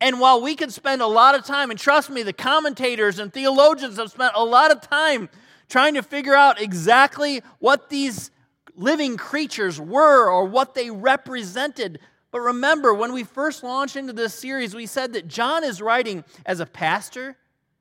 And 0.00 0.18
while 0.18 0.42
we 0.42 0.56
could 0.56 0.72
spend 0.72 1.00
a 1.00 1.06
lot 1.06 1.36
of 1.36 1.44
time, 1.44 1.70
and 1.70 1.78
trust 1.78 2.10
me, 2.10 2.24
the 2.24 2.32
commentators 2.32 3.20
and 3.20 3.32
theologians 3.32 3.98
have 3.98 4.10
spent 4.10 4.32
a 4.34 4.44
lot 4.44 4.72
of 4.72 4.80
time 4.80 5.28
trying 5.68 5.94
to 5.94 6.02
figure 6.02 6.34
out 6.34 6.60
exactly 6.60 7.40
what 7.60 7.88
these 7.88 8.32
living 8.74 9.16
creatures 9.16 9.80
were 9.80 10.28
or 10.28 10.44
what 10.44 10.74
they 10.74 10.90
represented. 10.90 12.00
But 12.32 12.40
remember, 12.40 12.92
when 12.92 13.12
we 13.12 13.22
first 13.22 13.62
launched 13.62 13.94
into 13.94 14.12
this 14.12 14.34
series, 14.34 14.74
we 14.74 14.86
said 14.86 15.12
that 15.12 15.28
John 15.28 15.62
is 15.62 15.80
writing 15.80 16.24
as 16.44 16.58
a 16.58 16.66
pastor 16.66 17.36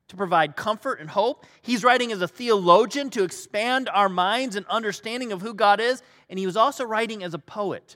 to 0.10 0.16
provide 0.16 0.56
comfort 0.56 1.00
and 1.00 1.10
hope. 1.10 1.46
He's 1.62 1.84
writing 1.84 2.12
as 2.12 2.22
a 2.22 2.28
theologian 2.28 3.10
to 3.12 3.24
expand 3.24 3.90
our 3.90 4.10
minds 4.10 4.56
and 4.56 4.66
understanding 4.68 5.32
of 5.32 5.42
who 5.42 5.54
God 5.54 5.80
is. 5.80 6.04
And 6.30 6.38
he 6.38 6.46
was 6.46 6.58
also 6.58 6.84
writing 6.84 7.24
as 7.24 7.34
a 7.34 7.40
poet 7.40 7.96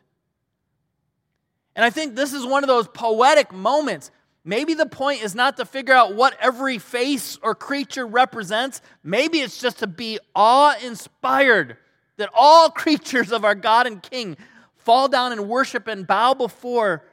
and 1.76 1.84
I 1.84 1.90
think 1.90 2.16
this 2.16 2.34
is 2.34 2.46
one 2.46 2.64
of 2.64 2.68
those 2.68 2.88
poetic 2.88 3.52
moments. 3.52 4.12
Maybe 4.44 4.76
the 4.76 4.86
point 4.86 5.24
is 5.24 5.36
not 5.36 5.58
to 5.58 5.66
figure 5.66 5.94
out 5.94 6.16
what 6.16 6.38
every 6.40 6.78
face 6.78 7.38
or 7.42 7.56
creature 7.56 8.06
represents. 8.06 8.82
Maybe 9.04 9.40
it's 9.40 9.60
just 9.60 9.80
to 9.80 9.88
be 9.88 10.20
awe 10.36 10.76
inspired 10.84 11.78
that 12.18 12.30
all 12.34 12.70
creatures 12.72 13.32
of 13.32 13.44
our 13.44 13.56
God 13.56 13.88
and 13.88 14.02
King 14.02 14.38
fall 14.78 15.08
down 15.08 15.32
and 15.32 15.50
worship 15.50 15.88
and 15.88 16.06
bow 16.06 16.34
before 16.34 17.06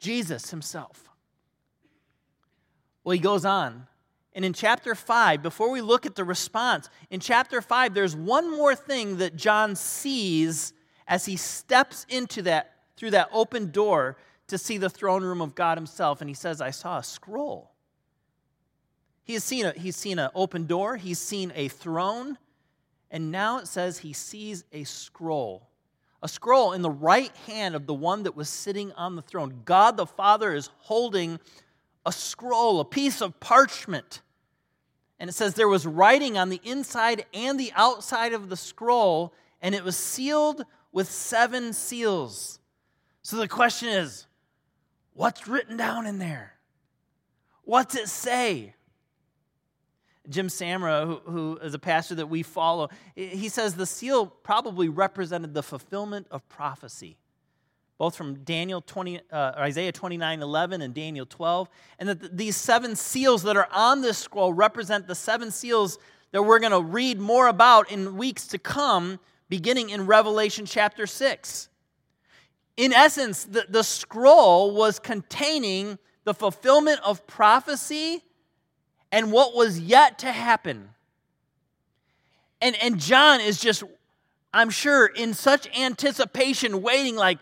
Jesus 0.00 0.50
himself. 0.50 1.08
Well, 3.04 3.12
he 3.12 3.18
goes 3.18 3.44
on. 3.44 3.86
And 4.34 4.44
in 4.44 4.52
chapter 4.52 4.96
5, 4.96 5.42
before 5.42 5.70
we 5.70 5.80
look 5.80 6.06
at 6.06 6.16
the 6.16 6.24
response, 6.24 6.90
in 7.10 7.20
chapter 7.20 7.60
5, 7.60 7.94
there's 7.94 8.16
one 8.16 8.50
more 8.50 8.74
thing 8.74 9.18
that 9.18 9.36
John 9.36 9.76
sees 9.76 10.72
as 11.06 11.24
he 11.26 11.36
steps 11.36 12.04
into 12.08 12.42
that 12.42 12.73
through 12.96 13.10
that 13.12 13.28
open 13.32 13.70
door 13.70 14.16
to 14.48 14.58
see 14.58 14.78
the 14.78 14.90
throne 14.90 15.22
room 15.22 15.40
of 15.40 15.54
God 15.54 15.78
himself. 15.78 16.20
And 16.20 16.28
he 16.28 16.34
says, 16.34 16.60
I 16.60 16.70
saw 16.70 16.98
a 16.98 17.02
scroll. 17.02 17.70
He 19.24 19.32
has 19.32 19.44
seen, 19.44 19.64
a, 19.64 19.72
he's 19.72 19.96
seen 19.96 20.18
an 20.18 20.30
open 20.34 20.66
door, 20.66 20.96
he's 20.96 21.18
seen 21.18 21.50
a 21.54 21.68
throne, 21.68 22.36
and 23.10 23.32
now 23.32 23.58
it 23.58 23.66
says 23.66 23.98
he 23.98 24.12
sees 24.12 24.64
a 24.72 24.84
scroll. 24.84 25.68
A 26.22 26.28
scroll 26.28 26.72
in 26.72 26.82
the 26.82 26.90
right 26.90 27.34
hand 27.46 27.74
of 27.74 27.86
the 27.86 27.94
one 27.94 28.24
that 28.24 28.36
was 28.36 28.48
sitting 28.48 28.92
on 28.92 29.16
the 29.16 29.22
throne. 29.22 29.62
God 29.64 29.96
the 29.96 30.06
Father 30.06 30.54
is 30.54 30.70
holding 30.78 31.38
a 32.04 32.12
scroll, 32.12 32.80
a 32.80 32.84
piece 32.84 33.22
of 33.22 33.40
parchment. 33.40 34.20
And 35.18 35.30
it 35.30 35.34
says 35.34 35.54
there 35.54 35.68
was 35.68 35.86
writing 35.86 36.36
on 36.36 36.50
the 36.50 36.60
inside 36.64 37.24
and 37.32 37.58
the 37.58 37.72
outside 37.76 38.32
of 38.32 38.48
the 38.48 38.56
scroll, 38.56 39.32
and 39.62 39.74
it 39.74 39.84
was 39.84 39.96
sealed 39.96 40.64
with 40.92 41.10
seven 41.10 41.72
seals. 41.72 42.58
So 43.24 43.38
the 43.38 43.48
question 43.48 43.88
is 43.88 44.26
what's 45.14 45.48
written 45.48 45.76
down 45.78 46.06
in 46.06 46.18
there? 46.18 46.52
What's 47.64 47.96
it 47.96 48.08
say? 48.08 48.74
Jim 50.28 50.48
Samra, 50.48 51.06
who, 51.06 51.20
who 51.30 51.56
is 51.58 51.74
a 51.74 51.78
pastor 51.78 52.14
that 52.16 52.26
we 52.26 52.42
follow, 52.42 52.88
he 53.14 53.48
says 53.48 53.74
the 53.74 53.86
seal 53.86 54.26
probably 54.26 54.88
represented 54.88 55.52
the 55.52 55.62
fulfillment 55.62 56.26
of 56.30 56.46
prophecy, 56.48 57.18
both 57.98 58.14
from 58.14 58.34
Daniel 58.44 58.82
20, 58.82 59.20
uh, 59.30 59.52
Isaiah 59.56 59.92
29 59.92 60.42
11 60.42 60.82
and 60.82 60.94
Daniel 60.94 61.26
12. 61.26 61.68
And 61.98 62.10
that 62.10 62.36
these 62.36 62.56
seven 62.56 62.94
seals 62.94 63.42
that 63.44 63.56
are 63.56 63.68
on 63.72 64.02
this 64.02 64.18
scroll 64.18 64.52
represent 64.52 65.06
the 65.06 65.14
seven 65.14 65.50
seals 65.50 65.98
that 66.32 66.42
we're 66.42 66.58
going 66.58 66.72
to 66.72 66.82
read 66.82 67.18
more 67.18 67.48
about 67.48 67.90
in 67.90 68.18
weeks 68.18 68.46
to 68.48 68.58
come, 68.58 69.18
beginning 69.48 69.90
in 69.90 70.06
Revelation 70.06 70.66
chapter 70.66 71.06
6 71.06 71.68
in 72.76 72.92
essence, 72.92 73.44
the, 73.44 73.66
the 73.68 73.82
scroll 73.82 74.74
was 74.74 74.98
containing 74.98 75.98
the 76.24 76.34
fulfillment 76.34 77.00
of 77.04 77.26
prophecy 77.26 78.22
and 79.12 79.30
what 79.30 79.54
was 79.54 79.78
yet 79.78 80.18
to 80.20 80.32
happen. 80.32 80.90
And, 82.60 82.74
and 82.82 82.98
John 82.98 83.40
is 83.40 83.60
just, 83.60 83.84
I'm 84.52 84.70
sure, 84.70 85.06
in 85.06 85.34
such 85.34 85.68
anticipation, 85.78 86.82
waiting, 86.82 87.14
like, 87.14 87.38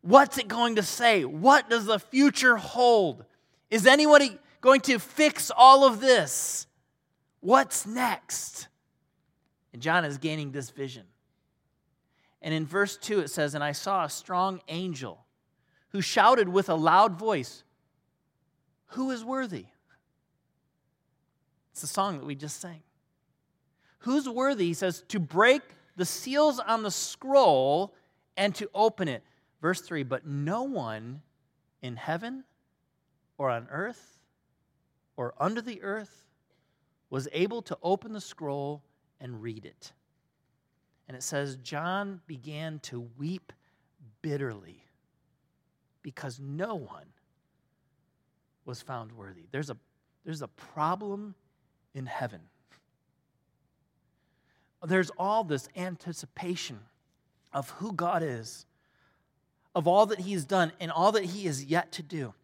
what's 0.00 0.38
it 0.38 0.48
going 0.48 0.76
to 0.76 0.82
say? 0.82 1.24
What 1.24 1.68
does 1.68 1.86
the 1.86 1.98
future 1.98 2.56
hold? 2.56 3.24
Is 3.70 3.86
anybody 3.86 4.38
going 4.60 4.80
to 4.82 4.98
fix 4.98 5.50
all 5.54 5.84
of 5.84 6.00
this? 6.00 6.66
What's 7.40 7.84
next? 7.84 8.68
And 9.72 9.82
John 9.82 10.04
is 10.04 10.18
gaining 10.18 10.52
this 10.52 10.70
vision. 10.70 11.04
And 12.44 12.52
in 12.52 12.66
verse 12.66 12.98
2, 12.98 13.20
it 13.20 13.30
says, 13.30 13.54
And 13.54 13.64
I 13.64 13.72
saw 13.72 14.04
a 14.04 14.10
strong 14.10 14.60
angel 14.68 15.24
who 15.88 16.02
shouted 16.02 16.46
with 16.46 16.68
a 16.68 16.74
loud 16.74 17.18
voice, 17.18 17.64
Who 18.88 19.10
is 19.10 19.24
worthy? 19.24 19.64
It's 21.72 21.80
the 21.80 21.86
song 21.86 22.18
that 22.18 22.26
we 22.26 22.34
just 22.34 22.60
sang. 22.60 22.82
Who's 24.00 24.28
worthy, 24.28 24.66
he 24.66 24.74
says, 24.74 25.02
to 25.08 25.18
break 25.18 25.62
the 25.96 26.04
seals 26.04 26.60
on 26.60 26.82
the 26.82 26.90
scroll 26.90 27.94
and 28.36 28.54
to 28.56 28.68
open 28.74 29.08
it. 29.08 29.24
Verse 29.62 29.80
3 29.80 30.02
But 30.02 30.26
no 30.26 30.64
one 30.64 31.22
in 31.80 31.96
heaven 31.96 32.44
or 33.38 33.48
on 33.48 33.68
earth 33.70 34.18
or 35.16 35.32
under 35.40 35.62
the 35.62 35.82
earth 35.82 36.26
was 37.08 37.26
able 37.32 37.62
to 37.62 37.78
open 37.82 38.12
the 38.12 38.20
scroll 38.20 38.82
and 39.18 39.40
read 39.40 39.64
it. 39.64 39.92
And 41.08 41.16
it 41.16 41.22
says, 41.22 41.56
John 41.56 42.20
began 42.26 42.78
to 42.80 43.08
weep 43.18 43.52
bitterly 44.22 44.84
because 46.02 46.40
no 46.40 46.74
one 46.74 47.06
was 48.64 48.80
found 48.80 49.12
worthy. 49.12 49.44
There's 49.50 49.70
a, 49.70 49.76
there's 50.24 50.42
a 50.42 50.48
problem 50.48 51.34
in 51.94 52.06
heaven. 52.06 52.40
There's 54.82 55.10
all 55.18 55.44
this 55.44 55.68
anticipation 55.76 56.80
of 57.52 57.70
who 57.70 57.92
God 57.92 58.22
is, 58.22 58.66
of 59.74 59.86
all 59.86 60.06
that 60.06 60.20
He's 60.20 60.44
done, 60.44 60.72
and 60.80 60.90
all 60.90 61.12
that 61.12 61.24
He 61.24 61.46
is 61.46 61.64
yet 61.64 61.92
to 61.92 62.02
do. 62.02 62.34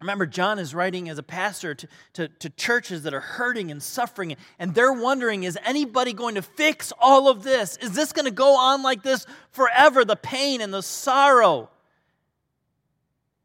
Remember, 0.00 0.26
John 0.26 0.60
is 0.60 0.74
writing 0.74 1.08
as 1.08 1.18
a 1.18 1.24
pastor 1.24 1.74
to, 1.74 1.88
to, 2.12 2.28
to, 2.28 2.50
churches 2.50 3.02
that 3.02 3.12
are 3.12 3.20
hurting 3.20 3.72
and 3.72 3.82
suffering, 3.82 4.36
and 4.58 4.72
they're 4.72 4.92
wondering 4.92 5.42
is 5.42 5.58
anybody 5.64 6.12
going 6.12 6.36
to 6.36 6.42
fix 6.42 6.92
all 7.00 7.28
of 7.28 7.42
this? 7.42 7.76
Is 7.78 7.92
this 7.92 8.12
going 8.12 8.26
to 8.26 8.30
go 8.30 8.56
on 8.56 8.82
like 8.82 9.02
this 9.02 9.26
forever? 9.50 10.04
The 10.04 10.14
pain 10.14 10.60
and 10.60 10.72
the 10.72 10.82
sorrow, 10.82 11.70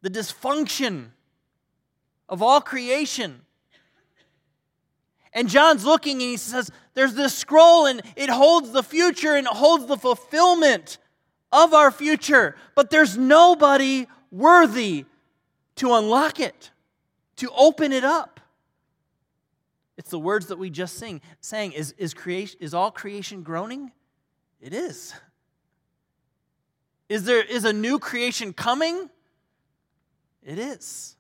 the 0.02 0.12
dysfunction. 0.12 1.10
of 2.30 2.42
all 2.42 2.62
creation. 2.62 3.42
And 5.34 5.50
John's 5.50 5.86
looking 5.86 6.22
and 6.22 6.30
he 6.30 6.38
says, 6.38 6.70
There's 6.94 7.16
this 7.16 7.36
scroll 7.36 7.88
and 7.88 8.02
it 8.16 8.30
holds 8.30 8.72
the 8.72 8.84
future 8.84 9.36
and 9.36 9.48
it 9.48 9.54
holds 9.54 9.88
the 9.88 9.98
fulfillment 9.98 11.00
of 11.52 11.74
our 11.74 11.92
future, 11.92 12.56
but 12.76 12.92
there's 12.92 13.18
nobody 13.18 14.08
worthy 14.32 15.06
to 15.75 15.94
unlock 15.94 16.39
it, 16.39 16.72
to 17.38 17.50
open 17.56 17.92
it 17.92 18.03
up. 18.03 18.39
It's 19.98 20.10
the 20.10 20.20
words 20.20 20.48
that 20.48 20.58
we 20.58 20.70
just 20.70 20.98
sing, 20.98 21.22
saying, 21.39 21.74
is, 21.74 21.94
is, 21.98 22.13
creation, 22.13 22.58
is 22.62 22.74
all 22.74 22.92
creation 22.92 23.44
groaning? 23.44 23.92
It 24.60 24.74
is. 24.74 25.13
Is 27.10 27.25
there 27.25 27.44
is 27.44 27.65
a 27.65 27.74
new 27.74 28.00
creation 28.00 28.53
coming? 28.53 29.10
It 30.44 30.58
is. 30.58 31.15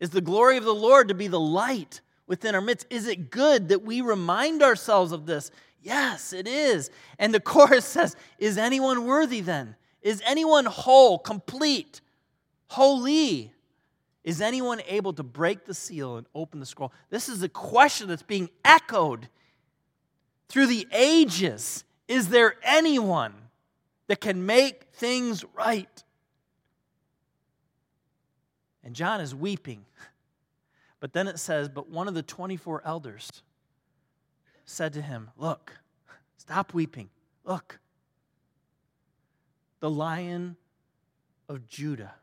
Is 0.00 0.10
the 0.10 0.20
glory 0.20 0.56
of 0.56 0.64
the 0.64 0.74
Lord 0.74 1.08
to 1.08 1.14
be 1.14 1.28
the 1.28 1.40
light 1.40 2.00
within 2.26 2.54
our 2.54 2.60
midst? 2.60 2.86
Is 2.88 3.06
it 3.06 3.30
good 3.30 3.68
that 3.68 3.82
we 3.82 4.00
remind 4.00 4.62
ourselves 4.62 5.12
of 5.12 5.26
this? 5.26 5.50
Yes, 5.82 6.32
it 6.32 6.46
is. 6.46 6.90
And 7.18 7.34
the 7.34 7.40
chorus 7.52 7.84
says, 7.84 8.16
Is 8.38 8.56
anyone 8.56 9.04
worthy 9.04 9.40
then? 9.40 9.76
Is 10.00 10.22
anyone 10.24 10.64
whole, 10.64 11.18
complete, 11.18 12.00
holy? 12.68 13.52
Is 14.24 14.40
anyone 14.40 14.80
able 14.86 15.12
to 15.14 15.22
break 15.22 15.64
the 15.64 15.74
seal 15.74 16.16
and 16.16 16.26
open 16.34 16.60
the 16.60 16.66
scroll? 16.66 16.92
This 17.10 17.28
is 17.28 17.42
a 17.42 17.48
question 17.48 18.08
that's 18.08 18.22
being 18.22 18.50
echoed 18.64 19.28
through 20.48 20.66
the 20.66 20.86
ages. 20.92 21.84
Is 22.06 22.28
there 22.28 22.54
anyone 22.62 23.34
that 24.06 24.20
can 24.20 24.46
make 24.46 24.84
things 24.92 25.44
right? 25.54 26.04
And 28.84 28.94
John 28.94 29.20
is 29.20 29.34
weeping. 29.34 29.84
But 31.00 31.12
then 31.12 31.26
it 31.26 31.40
says, 31.40 31.68
But 31.68 31.90
one 31.90 32.06
of 32.06 32.14
the 32.14 32.22
24 32.22 32.82
elders 32.84 33.42
said 34.64 34.92
to 34.92 35.02
him, 35.02 35.30
Look, 35.36 35.72
stop 36.36 36.74
weeping. 36.74 37.10
Look, 37.44 37.80
the 39.80 39.90
lion 39.90 40.56
of 41.48 41.66
Judah 41.66 42.14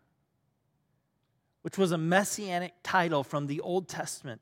which 1.61 1.77
was 1.77 1.91
a 1.91 1.97
messianic 1.97 2.73
title 2.83 3.23
from 3.23 3.47
the 3.47 3.59
Old 3.61 3.87
Testament, 3.87 4.41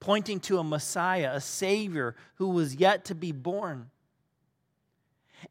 pointing 0.00 0.40
to 0.40 0.58
a 0.58 0.64
Messiah, 0.64 1.30
a 1.32 1.40
Savior 1.40 2.14
who 2.36 2.48
was 2.48 2.74
yet 2.74 3.04
to 3.06 3.14
be 3.14 3.32
born. 3.32 3.90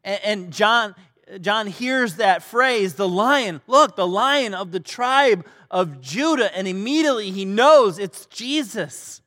And, 0.04 0.52
John, 0.52 0.94
John 1.40 1.66
hears 1.66 2.16
that 2.16 2.42
phrase, 2.42 2.94
the 2.94 3.08
lion, 3.08 3.60
look, 3.66 3.96
the 3.96 4.06
lion 4.06 4.54
of 4.54 4.72
the 4.72 4.80
tribe 4.80 5.46
of 5.70 6.00
Judah, 6.00 6.54
and 6.56 6.66
immediately 6.66 7.30
he 7.30 7.44
knows 7.44 7.98
it's 7.98 8.26
Jesus, 8.26 9.22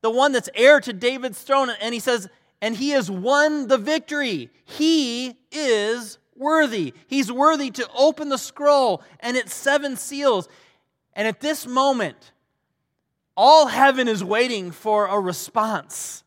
the 0.00 0.10
one 0.10 0.32
that's 0.32 0.48
heir 0.54 0.80
to 0.80 0.92
David's 0.92 1.42
throne. 1.42 1.70
And 1.80 1.94
he 1.94 2.00
says, 2.00 2.28
and 2.60 2.76
he 2.76 2.90
has 2.90 3.10
won 3.10 3.68
the 3.68 3.78
victory. 3.78 4.50
He 4.64 5.36
is 5.52 6.18
worthy. 6.38 6.94
He's 7.06 7.30
worthy 7.30 7.70
to 7.72 7.88
open 7.94 8.28
the 8.28 8.38
scroll 8.38 9.02
and 9.20 9.36
its 9.36 9.54
seven 9.54 9.96
seals. 9.96 10.48
And 11.14 11.26
at 11.26 11.40
this 11.40 11.66
moment, 11.66 12.32
all 13.36 13.66
heaven 13.66 14.08
is 14.08 14.22
waiting 14.22 14.70
for 14.70 15.06
a 15.06 15.18
response. 15.18 16.24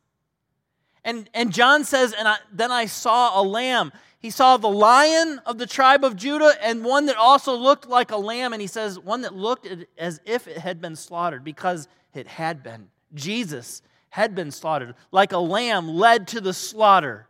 And, 1.03 1.29
and 1.33 1.51
John 1.51 1.83
says, 1.83 2.13
And 2.17 2.27
I, 2.27 2.37
then 2.51 2.71
I 2.71 2.85
saw 2.85 3.39
a 3.39 3.43
lamb. 3.43 3.91
He 4.19 4.29
saw 4.29 4.57
the 4.57 4.69
lion 4.69 5.41
of 5.47 5.57
the 5.57 5.65
tribe 5.65 6.03
of 6.03 6.15
Judah 6.15 6.53
and 6.61 6.85
one 6.85 7.07
that 7.07 7.17
also 7.17 7.55
looked 7.55 7.89
like 7.89 8.11
a 8.11 8.17
lamb. 8.17 8.53
And 8.53 8.61
he 8.61 8.67
says, 8.67 8.99
one 8.99 9.21
that 9.21 9.33
looked 9.33 9.67
as 9.97 10.21
if 10.25 10.47
it 10.47 10.59
had 10.59 10.79
been 10.79 10.95
slaughtered 10.95 11.43
because 11.43 11.87
it 12.13 12.27
had 12.27 12.61
been. 12.61 12.89
Jesus 13.15 13.81
had 14.09 14.35
been 14.35 14.51
slaughtered, 14.51 14.93
like 15.11 15.31
a 15.31 15.39
lamb 15.39 15.89
led 15.89 16.27
to 16.29 16.41
the 16.41 16.53
slaughter. 16.53 17.27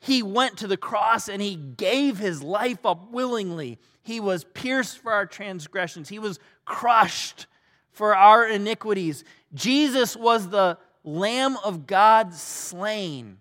He 0.00 0.22
went 0.22 0.58
to 0.58 0.66
the 0.66 0.76
cross 0.76 1.28
and 1.28 1.40
he 1.40 1.56
gave 1.56 2.18
his 2.18 2.42
life 2.42 2.84
up 2.84 3.10
willingly. 3.10 3.78
He 4.02 4.20
was 4.20 4.44
pierced 4.44 4.98
for 4.98 5.12
our 5.12 5.26
transgressions, 5.26 6.08
he 6.08 6.18
was 6.18 6.38
crushed 6.64 7.46
for 7.90 8.14
our 8.14 8.46
iniquities. 8.46 9.24
Jesus 9.54 10.16
was 10.16 10.48
the 10.48 10.78
Lamb 11.04 11.56
of 11.64 11.86
God 11.86 12.34
slain 12.34 13.38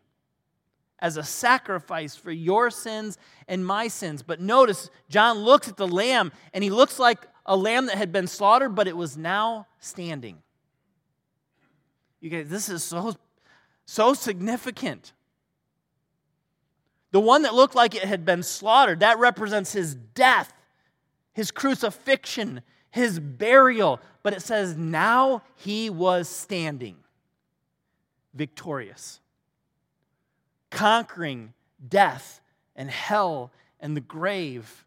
as 0.99 1.17
a 1.17 1.23
sacrifice 1.23 2.15
for 2.15 2.31
your 2.31 2.69
sins 2.69 3.17
and 3.47 3.65
my 3.65 3.87
sins. 3.87 4.23
But 4.23 4.39
notice, 4.39 4.89
John 5.09 5.39
looks 5.39 5.67
at 5.67 5.75
the 5.75 5.87
lamb 5.87 6.31
and 6.53 6.63
he 6.63 6.69
looks 6.69 6.97
like 6.97 7.27
a 7.45 7.57
lamb 7.57 7.87
that 7.87 7.97
had 7.97 8.11
been 8.11 8.27
slaughtered, 8.27 8.75
but 8.75 8.87
it 8.87 8.95
was 8.95 9.17
now 9.17 9.67
standing. 9.79 10.37
You 12.21 12.29
guys, 12.29 12.47
this 12.47 12.69
is 12.69 12.83
so, 12.83 13.15
so 13.85 14.13
significant. 14.13 15.11
The 17.13 17.19
one 17.19 17.43
that 17.43 17.53
looked 17.53 17.75
like 17.75 17.93
it 17.93 18.05
had 18.05 18.25
been 18.25 18.41
slaughtered, 18.41 19.01
that 19.01 19.19
represents 19.19 19.71
his 19.71 19.93
death, 19.93 20.51
his 21.31 21.51
crucifixion, 21.51 22.63
his 22.89 23.19
burial. 23.19 24.01
But 24.23 24.33
it 24.33 24.41
says, 24.41 24.75
now 24.75 25.43
he 25.55 25.91
was 25.91 26.27
standing, 26.27 26.95
victorious, 28.33 29.19
conquering 30.71 31.53
death 31.87 32.41
and 32.75 32.89
hell 32.89 33.51
and 33.79 33.95
the 33.95 34.01
grave, 34.01 34.83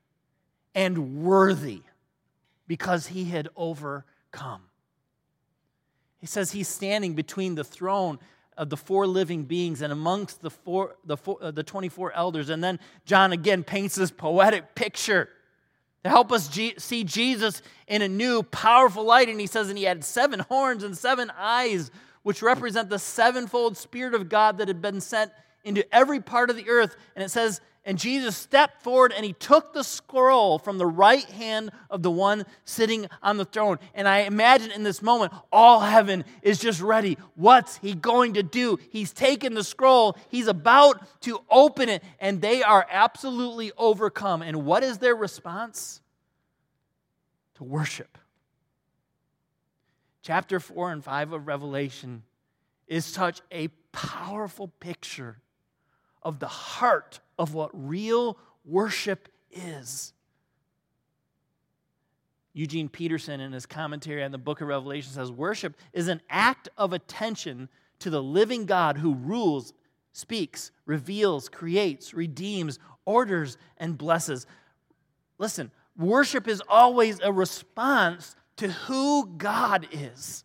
and 0.75 1.23
worthy 1.23 1.83
because 2.67 3.07
he 3.07 3.27
had 3.27 3.49
overcome. 3.55 4.63
He 6.19 6.27
says 6.27 6.51
he's 6.51 6.67
standing 6.67 7.15
between 7.15 7.55
the 7.55 7.63
throne 7.63 8.19
of 8.57 8.71
the 8.71 8.77
four 8.77 9.07
living 9.07 9.45
beings 9.45 9.83
and 9.83 9.93
amongst 9.93 10.41
the, 10.41 10.51
four, 10.51 10.97
the, 11.05 11.17
four, 11.17 11.39
uh, 11.43 11.51
the 11.51 11.63
24 11.63 12.13
elders. 12.13 12.49
And 12.49 12.63
then 12.63 12.81
John 13.05 13.33
again 13.33 13.63
paints 13.65 13.95
this 13.95 14.11
poetic 14.11 14.75
picture 14.75 15.29
to 16.05 16.11
help 16.11 16.33
us 16.33 16.49
G- 16.49 16.75
see 16.79 17.05
Jesus 17.05 17.63
in 17.87 18.03
a 18.03 18.09
new, 18.09 18.43
powerful 18.43 19.05
light. 19.05 19.29
And 19.29 19.41
he 19.41 19.47
says, 19.47 19.69
and 19.69 19.77
he 19.77 19.85
had 19.85 20.05
seven 20.05 20.41
horns 20.41 20.85
and 20.85 20.97
seven 20.97 21.31
eyes, 21.37 21.91
which 22.23 22.43
represent 22.43 22.89
the 22.89 22.99
sevenfold 22.99 23.77
Spirit 23.77 24.15
of 24.15 24.29
God 24.29 24.59
that 24.59 24.69
had 24.69 24.81
been 24.81 25.01
sent 25.01 25.33
into 25.65 25.85
every 25.95 26.21
part 26.21 26.49
of 26.49 26.57
the 26.57 26.69
earth. 26.69 26.97
And 27.15 27.25
it 27.25 27.31
says, 27.31 27.61
and 27.87 27.99
Jesus 27.99 28.37
stepped 28.37 28.83
forward 28.83 29.13
and 29.17 29.25
he 29.25 29.33
took 29.33 29.73
the 29.73 29.85
scroll 29.85 30.59
from 30.59 30.77
the 30.77 30.87
right 30.87 31.25
hand 31.25 31.71
of 31.89 32.03
the 32.03 32.11
one 32.11 32.45
sitting 32.65 33.07
on 33.23 33.37
the 33.37 33.45
throne. 33.45 33.79
And 33.95 34.09
I 34.09 34.23
imagine 34.23 34.73
in 34.73 34.83
this 34.83 35.01
moment, 35.01 35.33
all 35.53 35.79
heaven 35.79 36.25
is 36.43 36.59
just 36.59 36.81
ready. 36.81 37.17
What's 37.37 37.77
he 37.77 37.95
going 37.95 38.35
to 38.35 38.43
do? 38.43 38.81
He's 38.91 39.13
taken 39.13 39.55
the 39.55 39.63
scroll, 39.63 40.19
he's 40.29 40.49
about 40.49 41.07
to 41.23 41.41
open 41.49 41.89
it, 41.89 42.03
and 42.19 42.41
they 42.41 42.65
are 42.65 42.85
absolutely 42.91 43.71
overcome. 43.79 44.43
And 44.43 44.65
what 44.65 44.83
is 44.83 44.99
their 44.99 45.15
response? 45.15 46.01
To 47.55 47.65
worship. 47.65 48.19
Chapter 50.23 50.59
4 50.59 50.91
and 50.91 51.05
5 51.05 51.35
of 51.35 51.47
Revelation 51.47 52.25
is 52.89 53.05
such 53.05 53.43
a 53.53 53.69
powerful 53.93 54.67
picture 54.81 55.39
of 56.21 56.41
the 56.41 56.49
heart 56.49 57.21
of 57.39 57.55
what 57.55 57.71
real 57.73 58.39
worship 58.65 59.29
is. 59.51 60.13
Eugene 62.53 62.89
Peterson, 62.89 63.41
in 63.41 63.53
his 63.53 63.67
commentary 63.67 64.25
on 64.25 64.33
the 64.33 64.39
book 64.39 64.63
of 64.63 64.69
Revelation, 64.69 65.13
says 65.13 65.31
worship 65.31 65.77
is 65.93 66.09
an 66.09 66.23
act 66.31 66.71
of 66.79 66.95
attention 66.95 67.69
to 67.99 68.09
the 68.09 68.23
living 68.23 68.65
God 68.65 68.97
who 68.97 69.15
rules, 69.15 69.75
speaks, 70.13 70.71
reveals, 70.87 71.51
creates, 71.51 72.15
redeems, 72.15 72.79
orders, 73.05 73.59
and 73.77 73.99
blesses. 73.99 74.47
Listen, 75.39 75.71
worship 75.99 76.49
is 76.49 76.63
always 76.67 77.21
a 77.21 77.31
response 77.31 78.35
to 78.57 78.69
who 78.69 79.27
God 79.37 79.87
is. 79.93 80.45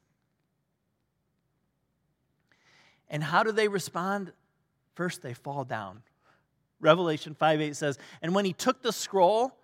And 3.09 3.23
how 3.23 3.43
do 3.43 3.51
they 3.51 3.67
respond? 3.67 4.33
First, 4.95 5.21
they 5.21 5.33
fall 5.33 5.63
down. 5.63 6.01
Revelation 6.81 7.35
5 7.35 7.61
8 7.61 7.75
says, 7.75 7.97
And 8.21 8.35
when 8.35 8.45
he 8.45 8.53
took 8.53 8.81
the 8.81 8.91
scroll, 8.91 9.55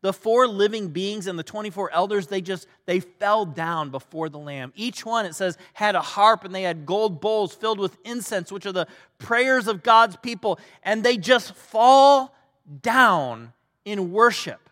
the 0.00 0.12
four 0.12 0.46
living 0.46 0.88
beings 0.88 1.26
and 1.26 1.38
the 1.38 1.42
24 1.42 1.90
elders 1.90 2.28
they 2.28 2.40
just 2.40 2.68
they 2.86 3.00
fell 3.00 3.44
down 3.44 3.90
before 3.90 4.28
the 4.28 4.38
lamb. 4.38 4.72
Each 4.76 5.04
one 5.04 5.26
it 5.26 5.34
says 5.34 5.58
had 5.72 5.96
a 5.96 6.00
harp 6.00 6.44
and 6.44 6.54
they 6.54 6.62
had 6.62 6.86
gold 6.86 7.20
bowls 7.20 7.52
filled 7.52 7.80
with 7.80 7.98
incense 8.04 8.52
which 8.52 8.64
are 8.64 8.72
the 8.72 8.86
prayers 9.18 9.66
of 9.66 9.82
god's 9.82 10.16
people 10.16 10.60
and 10.84 11.02
they 11.02 11.16
just 11.16 11.52
fall 11.54 12.32
down 12.80 13.52
in 13.84 14.12
worship. 14.12 14.70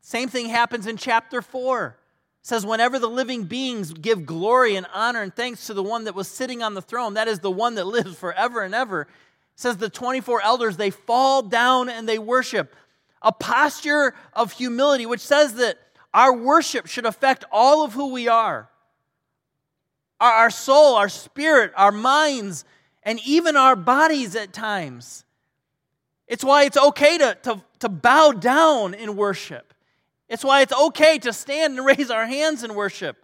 Same 0.00 0.28
thing 0.28 0.48
happens 0.48 0.86
in 0.86 0.96
chapter 0.96 1.42
4 1.42 1.98
says, 2.46 2.64
Whenever 2.64 3.00
the 3.00 3.08
living 3.08 3.42
beings 3.42 3.92
give 3.92 4.24
glory 4.24 4.76
and 4.76 4.86
honor 4.94 5.20
and 5.20 5.34
thanks 5.34 5.66
to 5.66 5.74
the 5.74 5.82
one 5.82 6.04
that 6.04 6.14
was 6.14 6.28
sitting 6.28 6.62
on 6.62 6.74
the 6.74 6.80
throne, 6.80 7.14
that 7.14 7.26
is 7.26 7.40
the 7.40 7.50
one 7.50 7.74
that 7.74 7.86
lives 7.86 8.14
forever 8.14 8.62
and 8.62 8.72
ever, 8.72 9.08
says 9.56 9.78
the 9.78 9.90
24 9.90 10.42
elders, 10.42 10.76
they 10.76 10.90
fall 10.90 11.42
down 11.42 11.88
and 11.88 12.08
they 12.08 12.18
worship. 12.18 12.74
A 13.22 13.32
posture 13.32 14.14
of 14.32 14.52
humility, 14.52 15.06
which 15.06 15.20
says 15.20 15.54
that 15.54 15.78
our 16.14 16.32
worship 16.32 16.86
should 16.86 17.06
affect 17.06 17.44
all 17.50 17.84
of 17.84 17.92
who 17.92 18.12
we 18.12 18.28
are 18.28 18.70
our, 20.20 20.32
our 20.32 20.50
soul, 20.50 20.94
our 20.94 21.08
spirit, 21.08 21.72
our 21.76 21.92
minds, 21.92 22.64
and 23.02 23.20
even 23.26 23.56
our 23.56 23.76
bodies 23.76 24.34
at 24.34 24.52
times. 24.52 25.24
It's 26.26 26.42
why 26.42 26.64
it's 26.64 26.76
okay 26.76 27.18
to, 27.18 27.36
to, 27.42 27.62
to 27.80 27.88
bow 27.88 28.32
down 28.32 28.94
in 28.94 29.16
worship. 29.16 29.74
It's 30.28 30.44
why 30.44 30.62
it's 30.62 30.72
okay 30.72 31.18
to 31.18 31.32
stand 31.32 31.78
and 31.78 31.86
raise 31.98 32.10
our 32.10 32.26
hands 32.26 32.64
in 32.64 32.74
worship. 32.74 33.16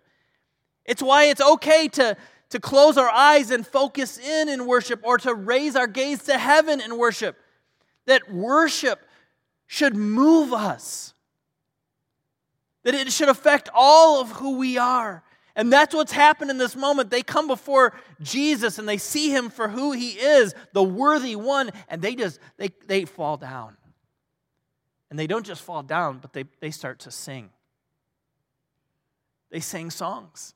It's 0.84 1.02
why 1.02 1.24
it's 1.24 1.40
okay 1.40 1.88
to, 1.88 2.16
to 2.52 2.60
close 2.60 2.98
our 2.98 3.08
eyes 3.08 3.50
and 3.50 3.66
focus 3.66 4.18
in 4.18 4.50
in 4.50 4.66
worship 4.66 5.00
or 5.02 5.16
to 5.16 5.34
raise 5.34 5.74
our 5.74 5.86
gaze 5.86 6.24
to 6.24 6.36
heaven 6.36 6.82
in 6.82 6.98
worship. 6.98 7.38
That 8.04 8.30
worship 8.30 9.00
should 9.66 9.96
move 9.96 10.52
us, 10.52 11.14
that 12.82 12.94
it 12.94 13.10
should 13.10 13.30
affect 13.30 13.70
all 13.74 14.20
of 14.20 14.30
who 14.32 14.58
we 14.58 14.76
are. 14.76 15.24
And 15.56 15.72
that's 15.72 15.94
what's 15.94 16.12
happened 16.12 16.50
in 16.50 16.58
this 16.58 16.76
moment. 16.76 17.10
They 17.10 17.22
come 17.22 17.46
before 17.46 17.94
Jesus 18.20 18.78
and 18.78 18.86
they 18.86 18.98
see 18.98 19.30
him 19.30 19.48
for 19.48 19.68
who 19.68 19.92
he 19.92 20.10
is, 20.10 20.54
the 20.74 20.82
worthy 20.82 21.36
one, 21.36 21.70
and 21.88 22.02
they 22.02 22.14
just 22.14 22.38
they, 22.58 22.68
they 22.86 23.06
fall 23.06 23.38
down. 23.38 23.78
And 25.08 25.18
they 25.18 25.26
don't 25.26 25.46
just 25.46 25.62
fall 25.62 25.82
down, 25.82 26.18
but 26.18 26.34
they, 26.34 26.44
they 26.60 26.70
start 26.70 26.98
to 27.00 27.10
sing. 27.10 27.48
They 29.50 29.60
sing 29.60 29.90
songs. 29.90 30.54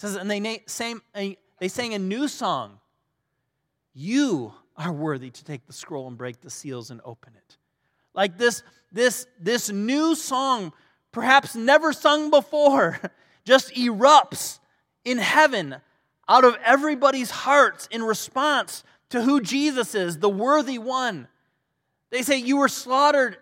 Says, 0.00 0.16
and 0.16 0.30
they 0.30 0.62
sang, 0.64 1.02
they 1.12 1.68
sang 1.68 1.92
a 1.92 1.98
new 1.98 2.26
song. 2.26 2.78
You 3.92 4.54
are 4.74 4.90
worthy 4.90 5.28
to 5.28 5.44
take 5.44 5.66
the 5.66 5.74
scroll 5.74 6.08
and 6.08 6.16
break 6.16 6.40
the 6.40 6.48
seals 6.48 6.90
and 6.90 7.02
open 7.04 7.34
it. 7.36 7.58
Like 8.14 8.38
this, 8.38 8.62
this, 8.90 9.26
this 9.38 9.68
new 9.68 10.14
song, 10.14 10.72
perhaps 11.12 11.54
never 11.54 11.92
sung 11.92 12.30
before. 12.30 12.98
just 13.44 13.74
erupts 13.74 14.58
in 15.04 15.18
heaven 15.18 15.76
out 16.26 16.44
of 16.44 16.56
everybody's 16.64 17.30
hearts 17.30 17.86
in 17.90 18.02
response 18.02 18.82
to 19.10 19.20
who 19.20 19.42
Jesus 19.42 19.94
is, 19.94 20.16
the 20.18 20.30
worthy 20.30 20.78
one. 20.78 21.28
They 22.08 22.22
say, 22.22 22.38
You 22.38 22.56
were 22.56 22.68
slaughtered, 22.68 23.36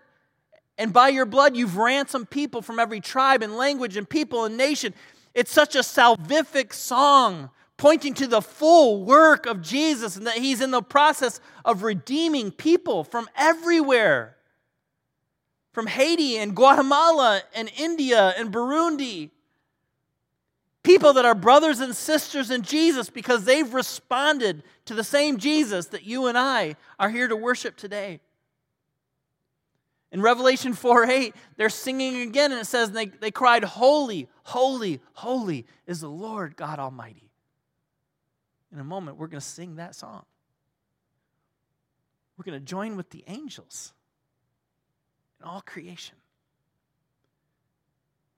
and 0.77 0.91
by 0.91 1.07
your 1.07 1.25
blood 1.25 1.55
you've 1.55 1.77
ransomed 1.77 2.29
people 2.29 2.61
from 2.61 2.79
every 2.79 2.99
tribe 2.99 3.43
and 3.43 3.55
language 3.55 3.95
and 3.95 4.09
people 4.09 4.43
and 4.43 4.57
nation. 4.57 4.93
It's 5.39 5.53
such 5.53 5.73
a 5.73 5.79
salvific 5.79 6.73
song 6.73 7.49
pointing 7.77 8.13
to 8.15 8.27
the 8.27 8.41
full 8.41 9.05
work 9.05 9.45
of 9.45 9.61
Jesus 9.61 10.17
and 10.17 10.27
that 10.27 10.37
he's 10.37 10.59
in 10.59 10.71
the 10.71 10.81
process 10.81 11.39
of 11.63 11.83
redeeming 11.83 12.51
people 12.51 13.05
from 13.05 13.29
everywhere 13.37 14.35
from 15.71 15.87
Haiti 15.87 16.37
and 16.37 16.53
Guatemala 16.53 17.41
and 17.55 17.71
India 17.77 18.33
and 18.37 18.51
Burundi 18.51 19.29
People 20.83 21.13
that 21.13 21.25
are 21.25 21.35
brothers 21.35 21.79
and 21.79 21.95
sisters 21.95 22.51
in 22.51 22.61
Jesus 22.61 23.09
because 23.09 23.45
they've 23.45 23.73
responded 23.73 24.63
to 24.85 24.93
the 24.93 25.03
same 25.03 25.37
Jesus 25.37 25.85
that 25.87 26.03
you 26.03 26.27
and 26.27 26.37
I 26.37 26.75
are 26.97 27.09
here 27.09 27.27
to 27.27 27.35
worship 27.35 27.77
today. 27.77 28.21
In 30.11 30.21
Revelation 30.21 30.73
4 30.73 31.05
8, 31.05 31.35
they're 31.55 31.69
singing 31.69 32.21
again, 32.21 32.51
and 32.51 32.61
it 32.61 32.65
says 32.65 32.91
they, 32.91 33.05
they 33.07 33.31
cried, 33.31 33.63
Holy, 33.63 34.27
holy, 34.43 35.01
holy 35.13 35.65
is 35.85 36.01
the 36.01 36.09
Lord 36.09 36.55
God 36.55 36.79
Almighty. 36.79 37.29
In 38.71 38.79
a 38.79 38.83
moment, 38.83 39.17
we're 39.17 39.27
going 39.27 39.39
to 39.39 39.45
sing 39.45 39.75
that 39.75 39.95
song. 39.95 40.25
We're 42.37 42.43
going 42.43 42.59
to 42.59 42.65
join 42.65 42.95
with 42.95 43.09
the 43.09 43.23
angels 43.27 43.93
in 45.39 45.47
all 45.47 45.61
creation. 45.61 46.15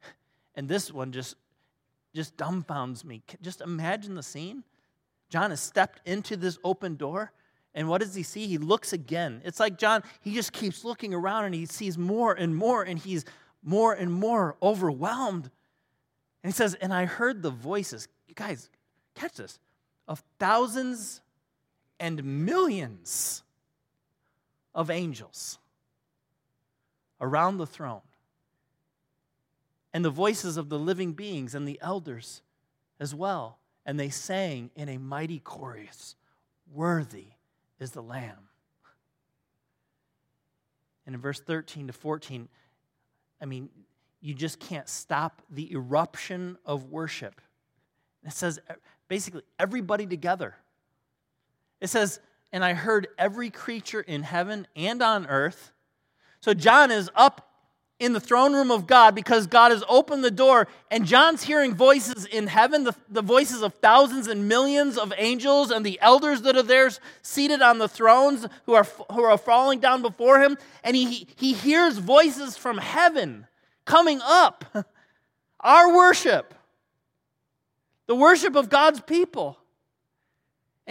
And 0.54 0.68
this 0.68 0.92
one 0.92 1.14
just 1.14 1.36
just 2.14 2.36
dumbfounds 2.36 3.06
me. 3.06 3.24
Just 3.42 3.62
imagine 3.62 4.16
the 4.16 4.24
scene. 4.24 4.64
John 5.30 5.52
has 5.52 5.62
stepped 5.62 6.06
into 6.06 6.36
this 6.36 6.60
open 6.64 6.98
door, 6.98 7.32
and 7.74 7.88
what 7.88 8.02
does 8.02 8.14
he 8.14 8.24
see? 8.24 8.48
He 8.48 8.58
looks 8.58 8.92
again. 8.92 9.42
It's 9.46 9.60
like 9.60 9.78
John, 9.78 10.04
he 10.22 10.34
just 10.34 10.52
keeps 10.52 10.84
looking 10.84 11.14
around 11.14 11.46
and 11.46 11.56
he 11.56 11.66
sees 11.66 11.98
more 11.98 12.34
and 12.34 12.56
more, 12.56 12.84
and 12.84 13.00
he's 13.00 13.24
more 13.64 13.94
and 13.94 14.12
more 14.12 14.58
overwhelmed. 14.62 15.50
And 16.44 16.52
he 16.52 16.56
says, 16.56 16.74
And 16.76 16.94
I 16.94 17.06
heard 17.06 17.42
the 17.42 17.50
voices, 17.50 18.08
you 18.28 18.36
guys, 18.36 18.70
catch 19.16 19.36
this, 19.36 19.60
of 20.08 20.22
thousands 20.38 21.22
and 22.00 22.24
millions 22.46 23.44
of 24.76 24.90
angels 24.90 25.60
around 27.22 27.58
the 27.58 27.68
throne 27.68 28.02
and 29.94 30.04
the 30.04 30.10
voices 30.10 30.58
of 30.58 30.70
the 30.70 30.80
living 30.80 31.14
beings 31.14 31.54
and 31.56 31.68
the 31.68 31.80
elders 31.82 32.42
as 33.00 33.16
well. 33.16 33.60
And 33.86 34.00
they 34.00 34.10
sang 34.10 34.72
in 34.76 34.90
a 34.90 34.98
mighty 34.98 35.40
chorus 35.40 36.16
Worthy 36.74 37.26
is 37.82 37.92
the 37.92 38.02
Lamb. 38.02 38.48
And 41.06 41.16
in 41.16 41.22
verse 41.22 41.40
13 41.40 41.88
to 41.88 41.94
14, 41.94 42.48
I 43.42 43.46
mean, 43.46 43.70
you 44.22 44.34
just 44.34 44.60
can't 44.60 44.88
stop 44.88 45.42
the 45.50 45.74
eruption 45.74 46.58
of 46.66 46.86
worship. 46.86 47.42
It 48.24 48.34
says 48.34 48.60
uh, 48.70 48.76
basically 49.08 49.42
everybody 49.60 50.06
together. 50.06 50.56
It 51.82 51.88
says, 51.88 52.20
and 52.54 52.64
I 52.64 52.74
heard 52.74 53.08
every 53.18 53.50
creature 53.50 54.02
in 54.02 54.22
heaven 54.24 54.68
and 54.76 55.02
on 55.02 55.26
earth. 55.26 55.72
So 56.40 56.54
John 56.54 56.92
is 56.92 57.10
up 57.16 57.51
in 58.02 58.14
the 58.14 58.20
throne 58.20 58.54
room 58.54 58.72
of 58.72 58.88
God 58.88 59.14
because 59.14 59.46
God 59.46 59.72
has 59.72 59.84
opened 59.88 60.24
the 60.24 60.32
door, 60.32 60.68
and 60.90 61.06
John's 61.06 61.44
hearing 61.44 61.76
voices 61.76 62.26
in 62.26 62.48
heaven, 62.48 62.84
the, 62.84 62.96
the 63.08 63.22
voices 63.22 63.62
of 63.62 63.76
thousands 63.76 64.26
and 64.28 64.48
millions 64.48 64.98
of 64.98 65.14
angels 65.18 65.70
and 65.70 65.86
the 65.86 66.00
elders 66.02 66.42
that 66.42 66.58
are 66.58 66.64
there 66.64 66.90
seated 67.22 67.62
on 67.62 67.78
the 67.78 67.88
thrones 67.88 68.48
who 68.66 68.74
are, 68.74 68.88
who 69.12 69.24
are 69.24 69.38
falling 69.38 69.80
down 69.80 70.02
before 70.02 70.42
him. 70.42 70.58
And 70.84 70.96
he, 70.96 71.28
he 71.36 71.54
hears 71.54 72.00
voices 72.00 72.58
from 72.58 72.80
heaven 72.80 73.46
coming 73.86 74.20
up. 74.24 74.66
Our 75.60 75.96
worship, 75.96 76.56
the 78.08 78.16
worship 78.16 78.56
of 78.56 78.68
God's 78.68 79.00
people. 79.00 79.60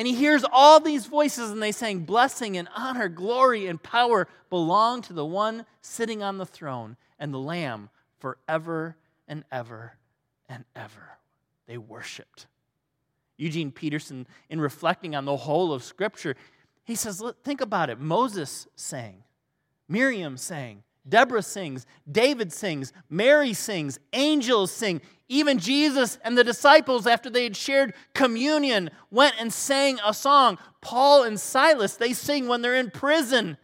And 0.01 0.07
he 0.07 0.15
hears 0.15 0.47
all 0.51 0.81
these 0.81 1.05
voices, 1.05 1.51
and 1.51 1.63
they 1.63 1.73
sang, 1.73 2.07
Blessing 2.07 2.57
and 2.57 2.71
honor, 2.75 3.07
glory 3.07 3.67
and 3.67 3.83
power 3.83 4.29
belong 4.49 5.03
to 5.03 5.13
the 5.13 5.27
one 5.27 5.67
sitting 5.83 6.23
on 6.23 6.39
the 6.39 6.47
throne 6.47 6.97
and 7.19 7.35
the 7.35 7.39
Lamb 7.39 7.91
forever 8.19 8.97
and 9.29 9.45
ever 9.53 9.99
and 10.49 10.65
ever. 10.75 11.19
They 11.67 11.77
worshiped. 11.77 12.47
Eugene 13.37 13.71
Peterson, 13.71 14.27
in 14.49 14.59
reflecting 14.59 15.15
on 15.15 15.27
the 15.27 15.37
whole 15.37 15.71
of 15.71 15.85
Scripture, 15.85 16.35
he 16.83 16.95
says, 16.95 17.23
Think 17.45 17.61
about 17.61 17.91
it. 17.91 18.01
Moses 18.01 18.69
sang, 18.75 19.25
Miriam 19.87 20.39
sang, 20.39 20.83
Deborah 21.11 21.43
sings, 21.43 21.85
David 22.11 22.53
sings, 22.53 22.93
Mary 23.11 23.53
sings, 23.53 23.99
angels 24.13 24.71
sing. 24.71 25.03
Even 25.29 25.59
Jesus 25.59 26.19
and 26.25 26.37
the 26.37 26.43
disciples, 26.43 27.07
after 27.07 27.29
they 27.29 27.45
had 27.45 27.57
shared 27.57 27.95
communion, 28.15 28.91
went 29.11 29.35
and 29.39 29.53
sang 29.53 29.99
a 30.05 30.15
song. 30.15 30.59
Paul 30.81 31.25
and 31.25 31.39
Silas, 31.39 31.97
they 31.97 32.13
sing 32.13 32.49
when 32.49 32.63
they're 32.63 32.75
in 32.75 32.91
prison. 32.91 33.57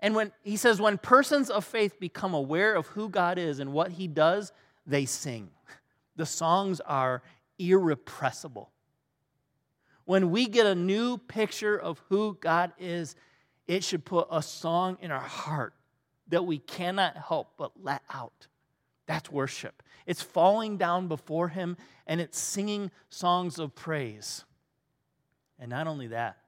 And 0.00 0.14
when 0.14 0.32
he 0.42 0.56
says, 0.56 0.80
when 0.80 0.98
persons 0.98 1.48
of 1.50 1.64
faith 1.64 1.98
become 1.98 2.34
aware 2.34 2.74
of 2.74 2.88
who 2.88 3.08
God 3.08 3.38
is 3.38 3.58
and 3.58 3.72
what 3.72 3.92
he 3.92 4.06
does, 4.06 4.52
they 4.86 5.06
sing. 5.06 5.48
The 6.16 6.26
songs 6.26 6.80
are 6.80 7.22
irrepressible. 7.58 8.70
When 10.04 10.30
we 10.30 10.46
get 10.46 10.66
a 10.66 10.74
new 10.74 11.18
picture 11.18 11.76
of 11.76 12.00
who 12.08 12.38
God 12.40 12.72
is, 12.78 13.16
it 13.66 13.82
should 13.82 14.04
put 14.04 14.28
a 14.30 14.42
song 14.42 14.98
in 15.00 15.10
our 15.10 15.18
heart 15.18 15.74
that 16.28 16.44
we 16.44 16.58
cannot 16.58 17.16
help 17.16 17.52
but 17.56 17.72
let 17.82 18.02
out. 18.12 18.48
That's 19.06 19.30
worship. 19.30 19.82
It's 20.06 20.22
falling 20.22 20.76
down 20.76 21.08
before 21.08 21.48
Him 21.48 21.76
and 22.06 22.20
it's 22.20 22.38
singing 22.38 22.90
songs 23.08 23.58
of 23.58 23.74
praise. 23.74 24.44
And 25.58 25.70
not 25.70 25.86
only 25.86 26.08
that, 26.08 26.38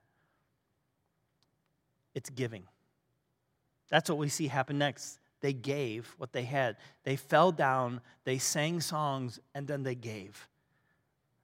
it's 2.13 2.29
giving. 2.29 2.63
That's 3.89 4.09
what 4.09 4.19
we 4.19 4.29
see 4.29 4.47
happen 4.47 4.77
next. 4.77 5.19
They 5.41 5.53
gave 5.53 6.13
what 6.17 6.33
they 6.33 6.43
had. 6.43 6.75
They 7.03 7.15
fell 7.15 7.51
down, 7.51 8.01
they 8.25 8.37
sang 8.37 8.81
songs, 8.81 9.39
and 9.55 9.67
then 9.67 9.83
they 9.83 9.95
gave. 9.95 10.48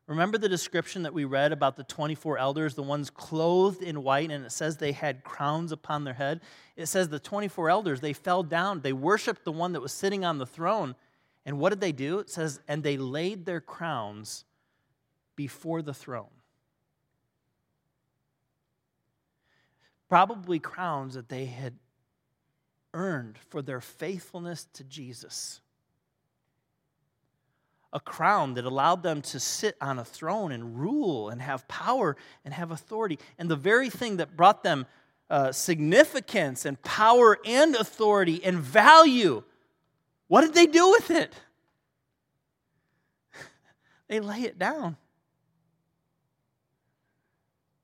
Remember 0.07 0.37
the 0.37 0.49
description 0.49 1.03
that 1.03 1.13
we 1.13 1.25
read 1.25 1.51
about 1.51 1.75
the 1.75 1.83
24 1.83 2.37
elders, 2.37 2.75
the 2.75 2.83
ones 2.83 3.09
clothed 3.09 3.81
in 3.81 4.03
white, 4.03 4.29
and 4.29 4.45
it 4.45 4.51
says 4.51 4.77
they 4.77 4.91
had 4.91 5.23
crowns 5.23 5.71
upon 5.71 6.03
their 6.03 6.13
head? 6.13 6.41
It 6.75 6.85
says 6.85 7.09
the 7.09 7.19
24 7.19 7.69
elders, 7.71 8.01
they 8.01 8.13
fell 8.13 8.43
down, 8.43 8.81
they 8.81 8.93
worshiped 8.93 9.43
the 9.43 9.51
one 9.51 9.73
that 9.73 9.81
was 9.81 9.91
sitting 9.91 10.23
on 10.23 10.37
the 10.37 10.45
throne. 10.45 10.95
And 11.43 11.57
what 11.59 11.69
did 11.69 11.81
they 11.81 11.91
do? 11.91 12.19
It 12.19 12.29
says, 12.29 12.59
and 12.67 12.83
they 12.83 12.97
laid 12.97 13.45
their 13.45 13.61
crowns 13.61 14.45
before 15.35 15.81
the 15.81 15.93
throne. 15.93 16.29
Probably 20.07 20.59
crowns 20.59 21.15
that 21.15 21.29
they 21.29 21.45
had 21.45 21.73
earned 22.93 23.37
for 23.49 23.63
their 23.63 23.81
faithfulness 23.81 24.67
to 24.73 24.83
Jesus. 24.83 25.61
A 27.93 27.99
crown 27.99 28.55
that 28.55 28.65
allowed 28.65 29.03
them 29.03 29.21
to 29.21 29.39
sit 29.39 29.75
on 29.79 29.99
a 29.99 30.05
throne 30.05 30.51
and 30.51 30.79
rule 30.79 31.29
and 31.29 31.41
have 31.41 31.67
power 31.67 32.17
and 32.43 32.53
have 32.53 32.71
authority. 32.71 33.19
And 33.37 33.49
the 33.49 33.55
very 33.55 33.89
thing 33.89 34.17
that 34.17 34.35
brought 34.35 34.63
them 34.63 34.85
uh, 35.29 35.51
significance 35.51 36.65
and 36.65 36.81
power 36.83 37.37
and 37.45 37.75
authority 37.75 38.43
and 38.43 38.57
value, 38.57 39.43
what 40.27 40.41
did 40.41 40.53
they 40.53 40.67
do 40.67 40.91
with 40.91 41.09
it? 41.09 41.33
they 44.07 44.19
lay 44.19 44.41
it 44.41 44.59
down. 44.59 44.97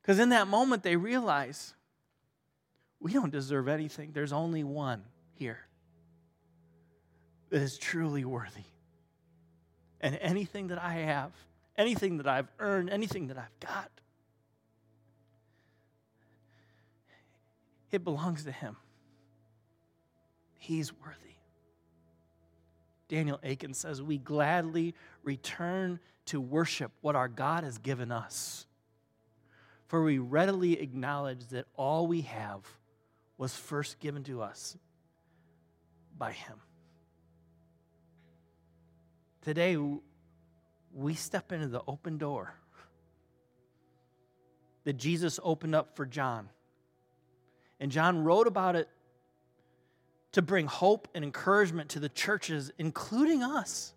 Because 0.02 0.20
in 0.20 0.30
that 0.30 0.48
moment, 0.48 0.84
they 0.84 0.96
realize 0.96 1.74
we 3.00 3.14
don't 3.14 3.32
deserve 3.32 3.68
anything. 3.68 4.12
There's 4.14 4.34
only 4.34 4.64
one 4.64 5.04
here 5.34 5.60
that 7.50 7.62
is 7.62 7.78
truly 7.78 8.26
worthy. 8.26 8.64
And 10.02 10.18
anything 10.20 10.68
that 10.68 10.82
I 10.82 10.94
have, 10.94 11.32
anything 11.78 12.18
that 12.18 12.28
I've 12.28 12.48
earned, 12.60 12.90
anything 12.90 13.28
that 13.28 13.38
I've 13.38 13.60
got, 13.60 13.90
it 17.92 18.04
belongs 18.04 18.44
to 18.46 18.52
Him. 18.52 18.76
He's 20.58 20.92
worthy. 20.92 21.18
Daniel 23.08 23.40
Akin 23.44 23.74
says, 23.74 24.02
We 24.02 24.18
gladly 24.18 24.96
return 25.24 26.00
to 26.28 26.40
worship 26.40 26.92
what 27.02 27.16
our 27.16 27.28
God 27.28 27.64
has 27.64 27.78
given 27.78 28.12
us. 28.12 28.66
For 29.88 30.04
we 30.04 30.18
readily 30.18 30.80
acknowledge 30.80 31.48
that 31.48 31.66
all 31.76 32.08
we 32.08 32.22
have 32.22 32.62
was 33.38 33.54
first 33.54 34.00
given 34.00 34.24
to 34.24 34.42
us 34.42 34.78
by 36.18 36.32
Him. 36.32 36.56
Today, 39.42 39.78
we 40.94 41.16
step 41.16 41.52
into 41.52 41.68
the 41.68 41.82
open 41.88 42.18
door 42.18 42.54
that 44.84 44.94
Jesus 44.94 45.40
opened 45.44 45.76
up 45.76 45.96
for 45.96 46.06
John. 46.06 46.50
And 47.80 47.92
John 47.92 48.24
wrote 48.24 48.48
about 48.48 48.76
it 48.76 48.90
to 50.34 50.42
bring 50.42 50.68
hope 50.68 51.08
and 51.14 51.24
encouragement 51.24 51.90
to 51.90 52.00
the 52.00 52.10
churches, 52.10 52.72
including 52.78 53.44
us. 53.44 53.94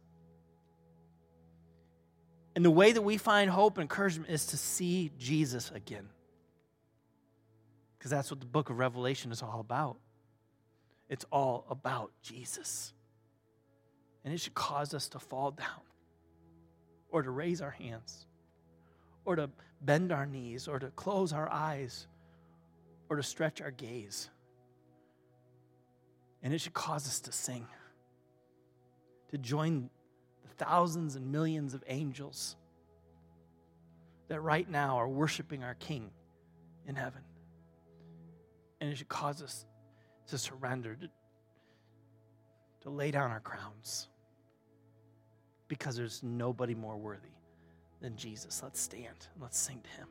And 2.56 2.64
the 2.64 2.70
way 2.70 2.92
that 2.92 3.02
we 3.02 3.18
find 3.18 3.50
hope 3.50 3.76
and 3.78 3.82
encouragement 3.82 4.30
is 4.30 4.46
to 4.46 4.56
see 4.56 5.10
Jesus 5.18 5.70
again. 5.74 6.08
Because 7.98 8.10
that's 8.10 8.30
what 8.30 8.40
the 8.40 8.46
book 8.46 8.70
of 8.70 8.78
Revelation 8.78 9.32
is 9.32 9.42
all 9.42 9.60
about. 9.60 9.96
It's 11.08 11.24
all 11.30 11.66
about 11.68 12.12
Jesus. 12.22 12.92
And 14.24 14.32
it 14.32 14.40
should 14.40 14.54
cause 14.54 14.94
us 14.94 15.08
to 15.10 15.18
fall 15.18 15.50
down 15.50 15.82
or 17.10 17.22
to 17.22 17.30
raise 17.30 17.60
our 17.60 17.70
hands 17.70 18.26
or 19.24 19.36
to 19.36 19.50
bend 19.82 20.12
our 20.12 20.26
knees 20.26 20.66
or 20.66 20.78
to 20.78 20.88
close 20.88 21.32
our 21.32 21.50
eyes 21.50 22.06
or 23.08 23.16
to 23.16 23.22
stretch 23.22 23.60
our 23.60 23.70
gaze. 23.70 24.30
And 26.42 26.52
it 26.52 26.60
should 26.60 26.74
cause 26.74 27.06
us 27.06 27.20
to 27.20 27.32
sing, 27.32 27.66
to 29.30 29.38
join 29.38 29.90
the 30.42 30.64
thousands 30.64 31.16
and 31.16 31.30
millions 31.30 31.74
of 31.74 31.84
angels 31.86 32.56
that 34.28 34.40
right 34.40 34.68
now 34.68 34.96
are 34.96 35.08
worshiping 35.08 35.62
our 35.62 35.74
King 35.74 36.10
in 36.86 36.96
heaven. 36.96 37.22
And 38.80 38.90
it 38.90 38.96
should 38.96 39.08
cause 39.08 39.42
us 39.42 39.66
to 40.28 40.38
surrender, 40.38 40.96
to, 40.96 41.08
to 42.82 42.90
lay 42.90 43.10
down 43.10 43.30
our 43.30 43.40
crowns 43.40 44.08
because 45.68 45.96
there's 45.96 46.22
nobody 46.22 46.74
more 46.74 46.96
worthy 46.96 47.28
than 48.00 48.16
Jesus. 48.16 48.62
Let's 48.62 48.80
stand 48.80 49.28
and 49.34 49.42
let's 49.42 49.58
sing 49.58 49.80
to 49.82 49.90
him. 49.90 50.08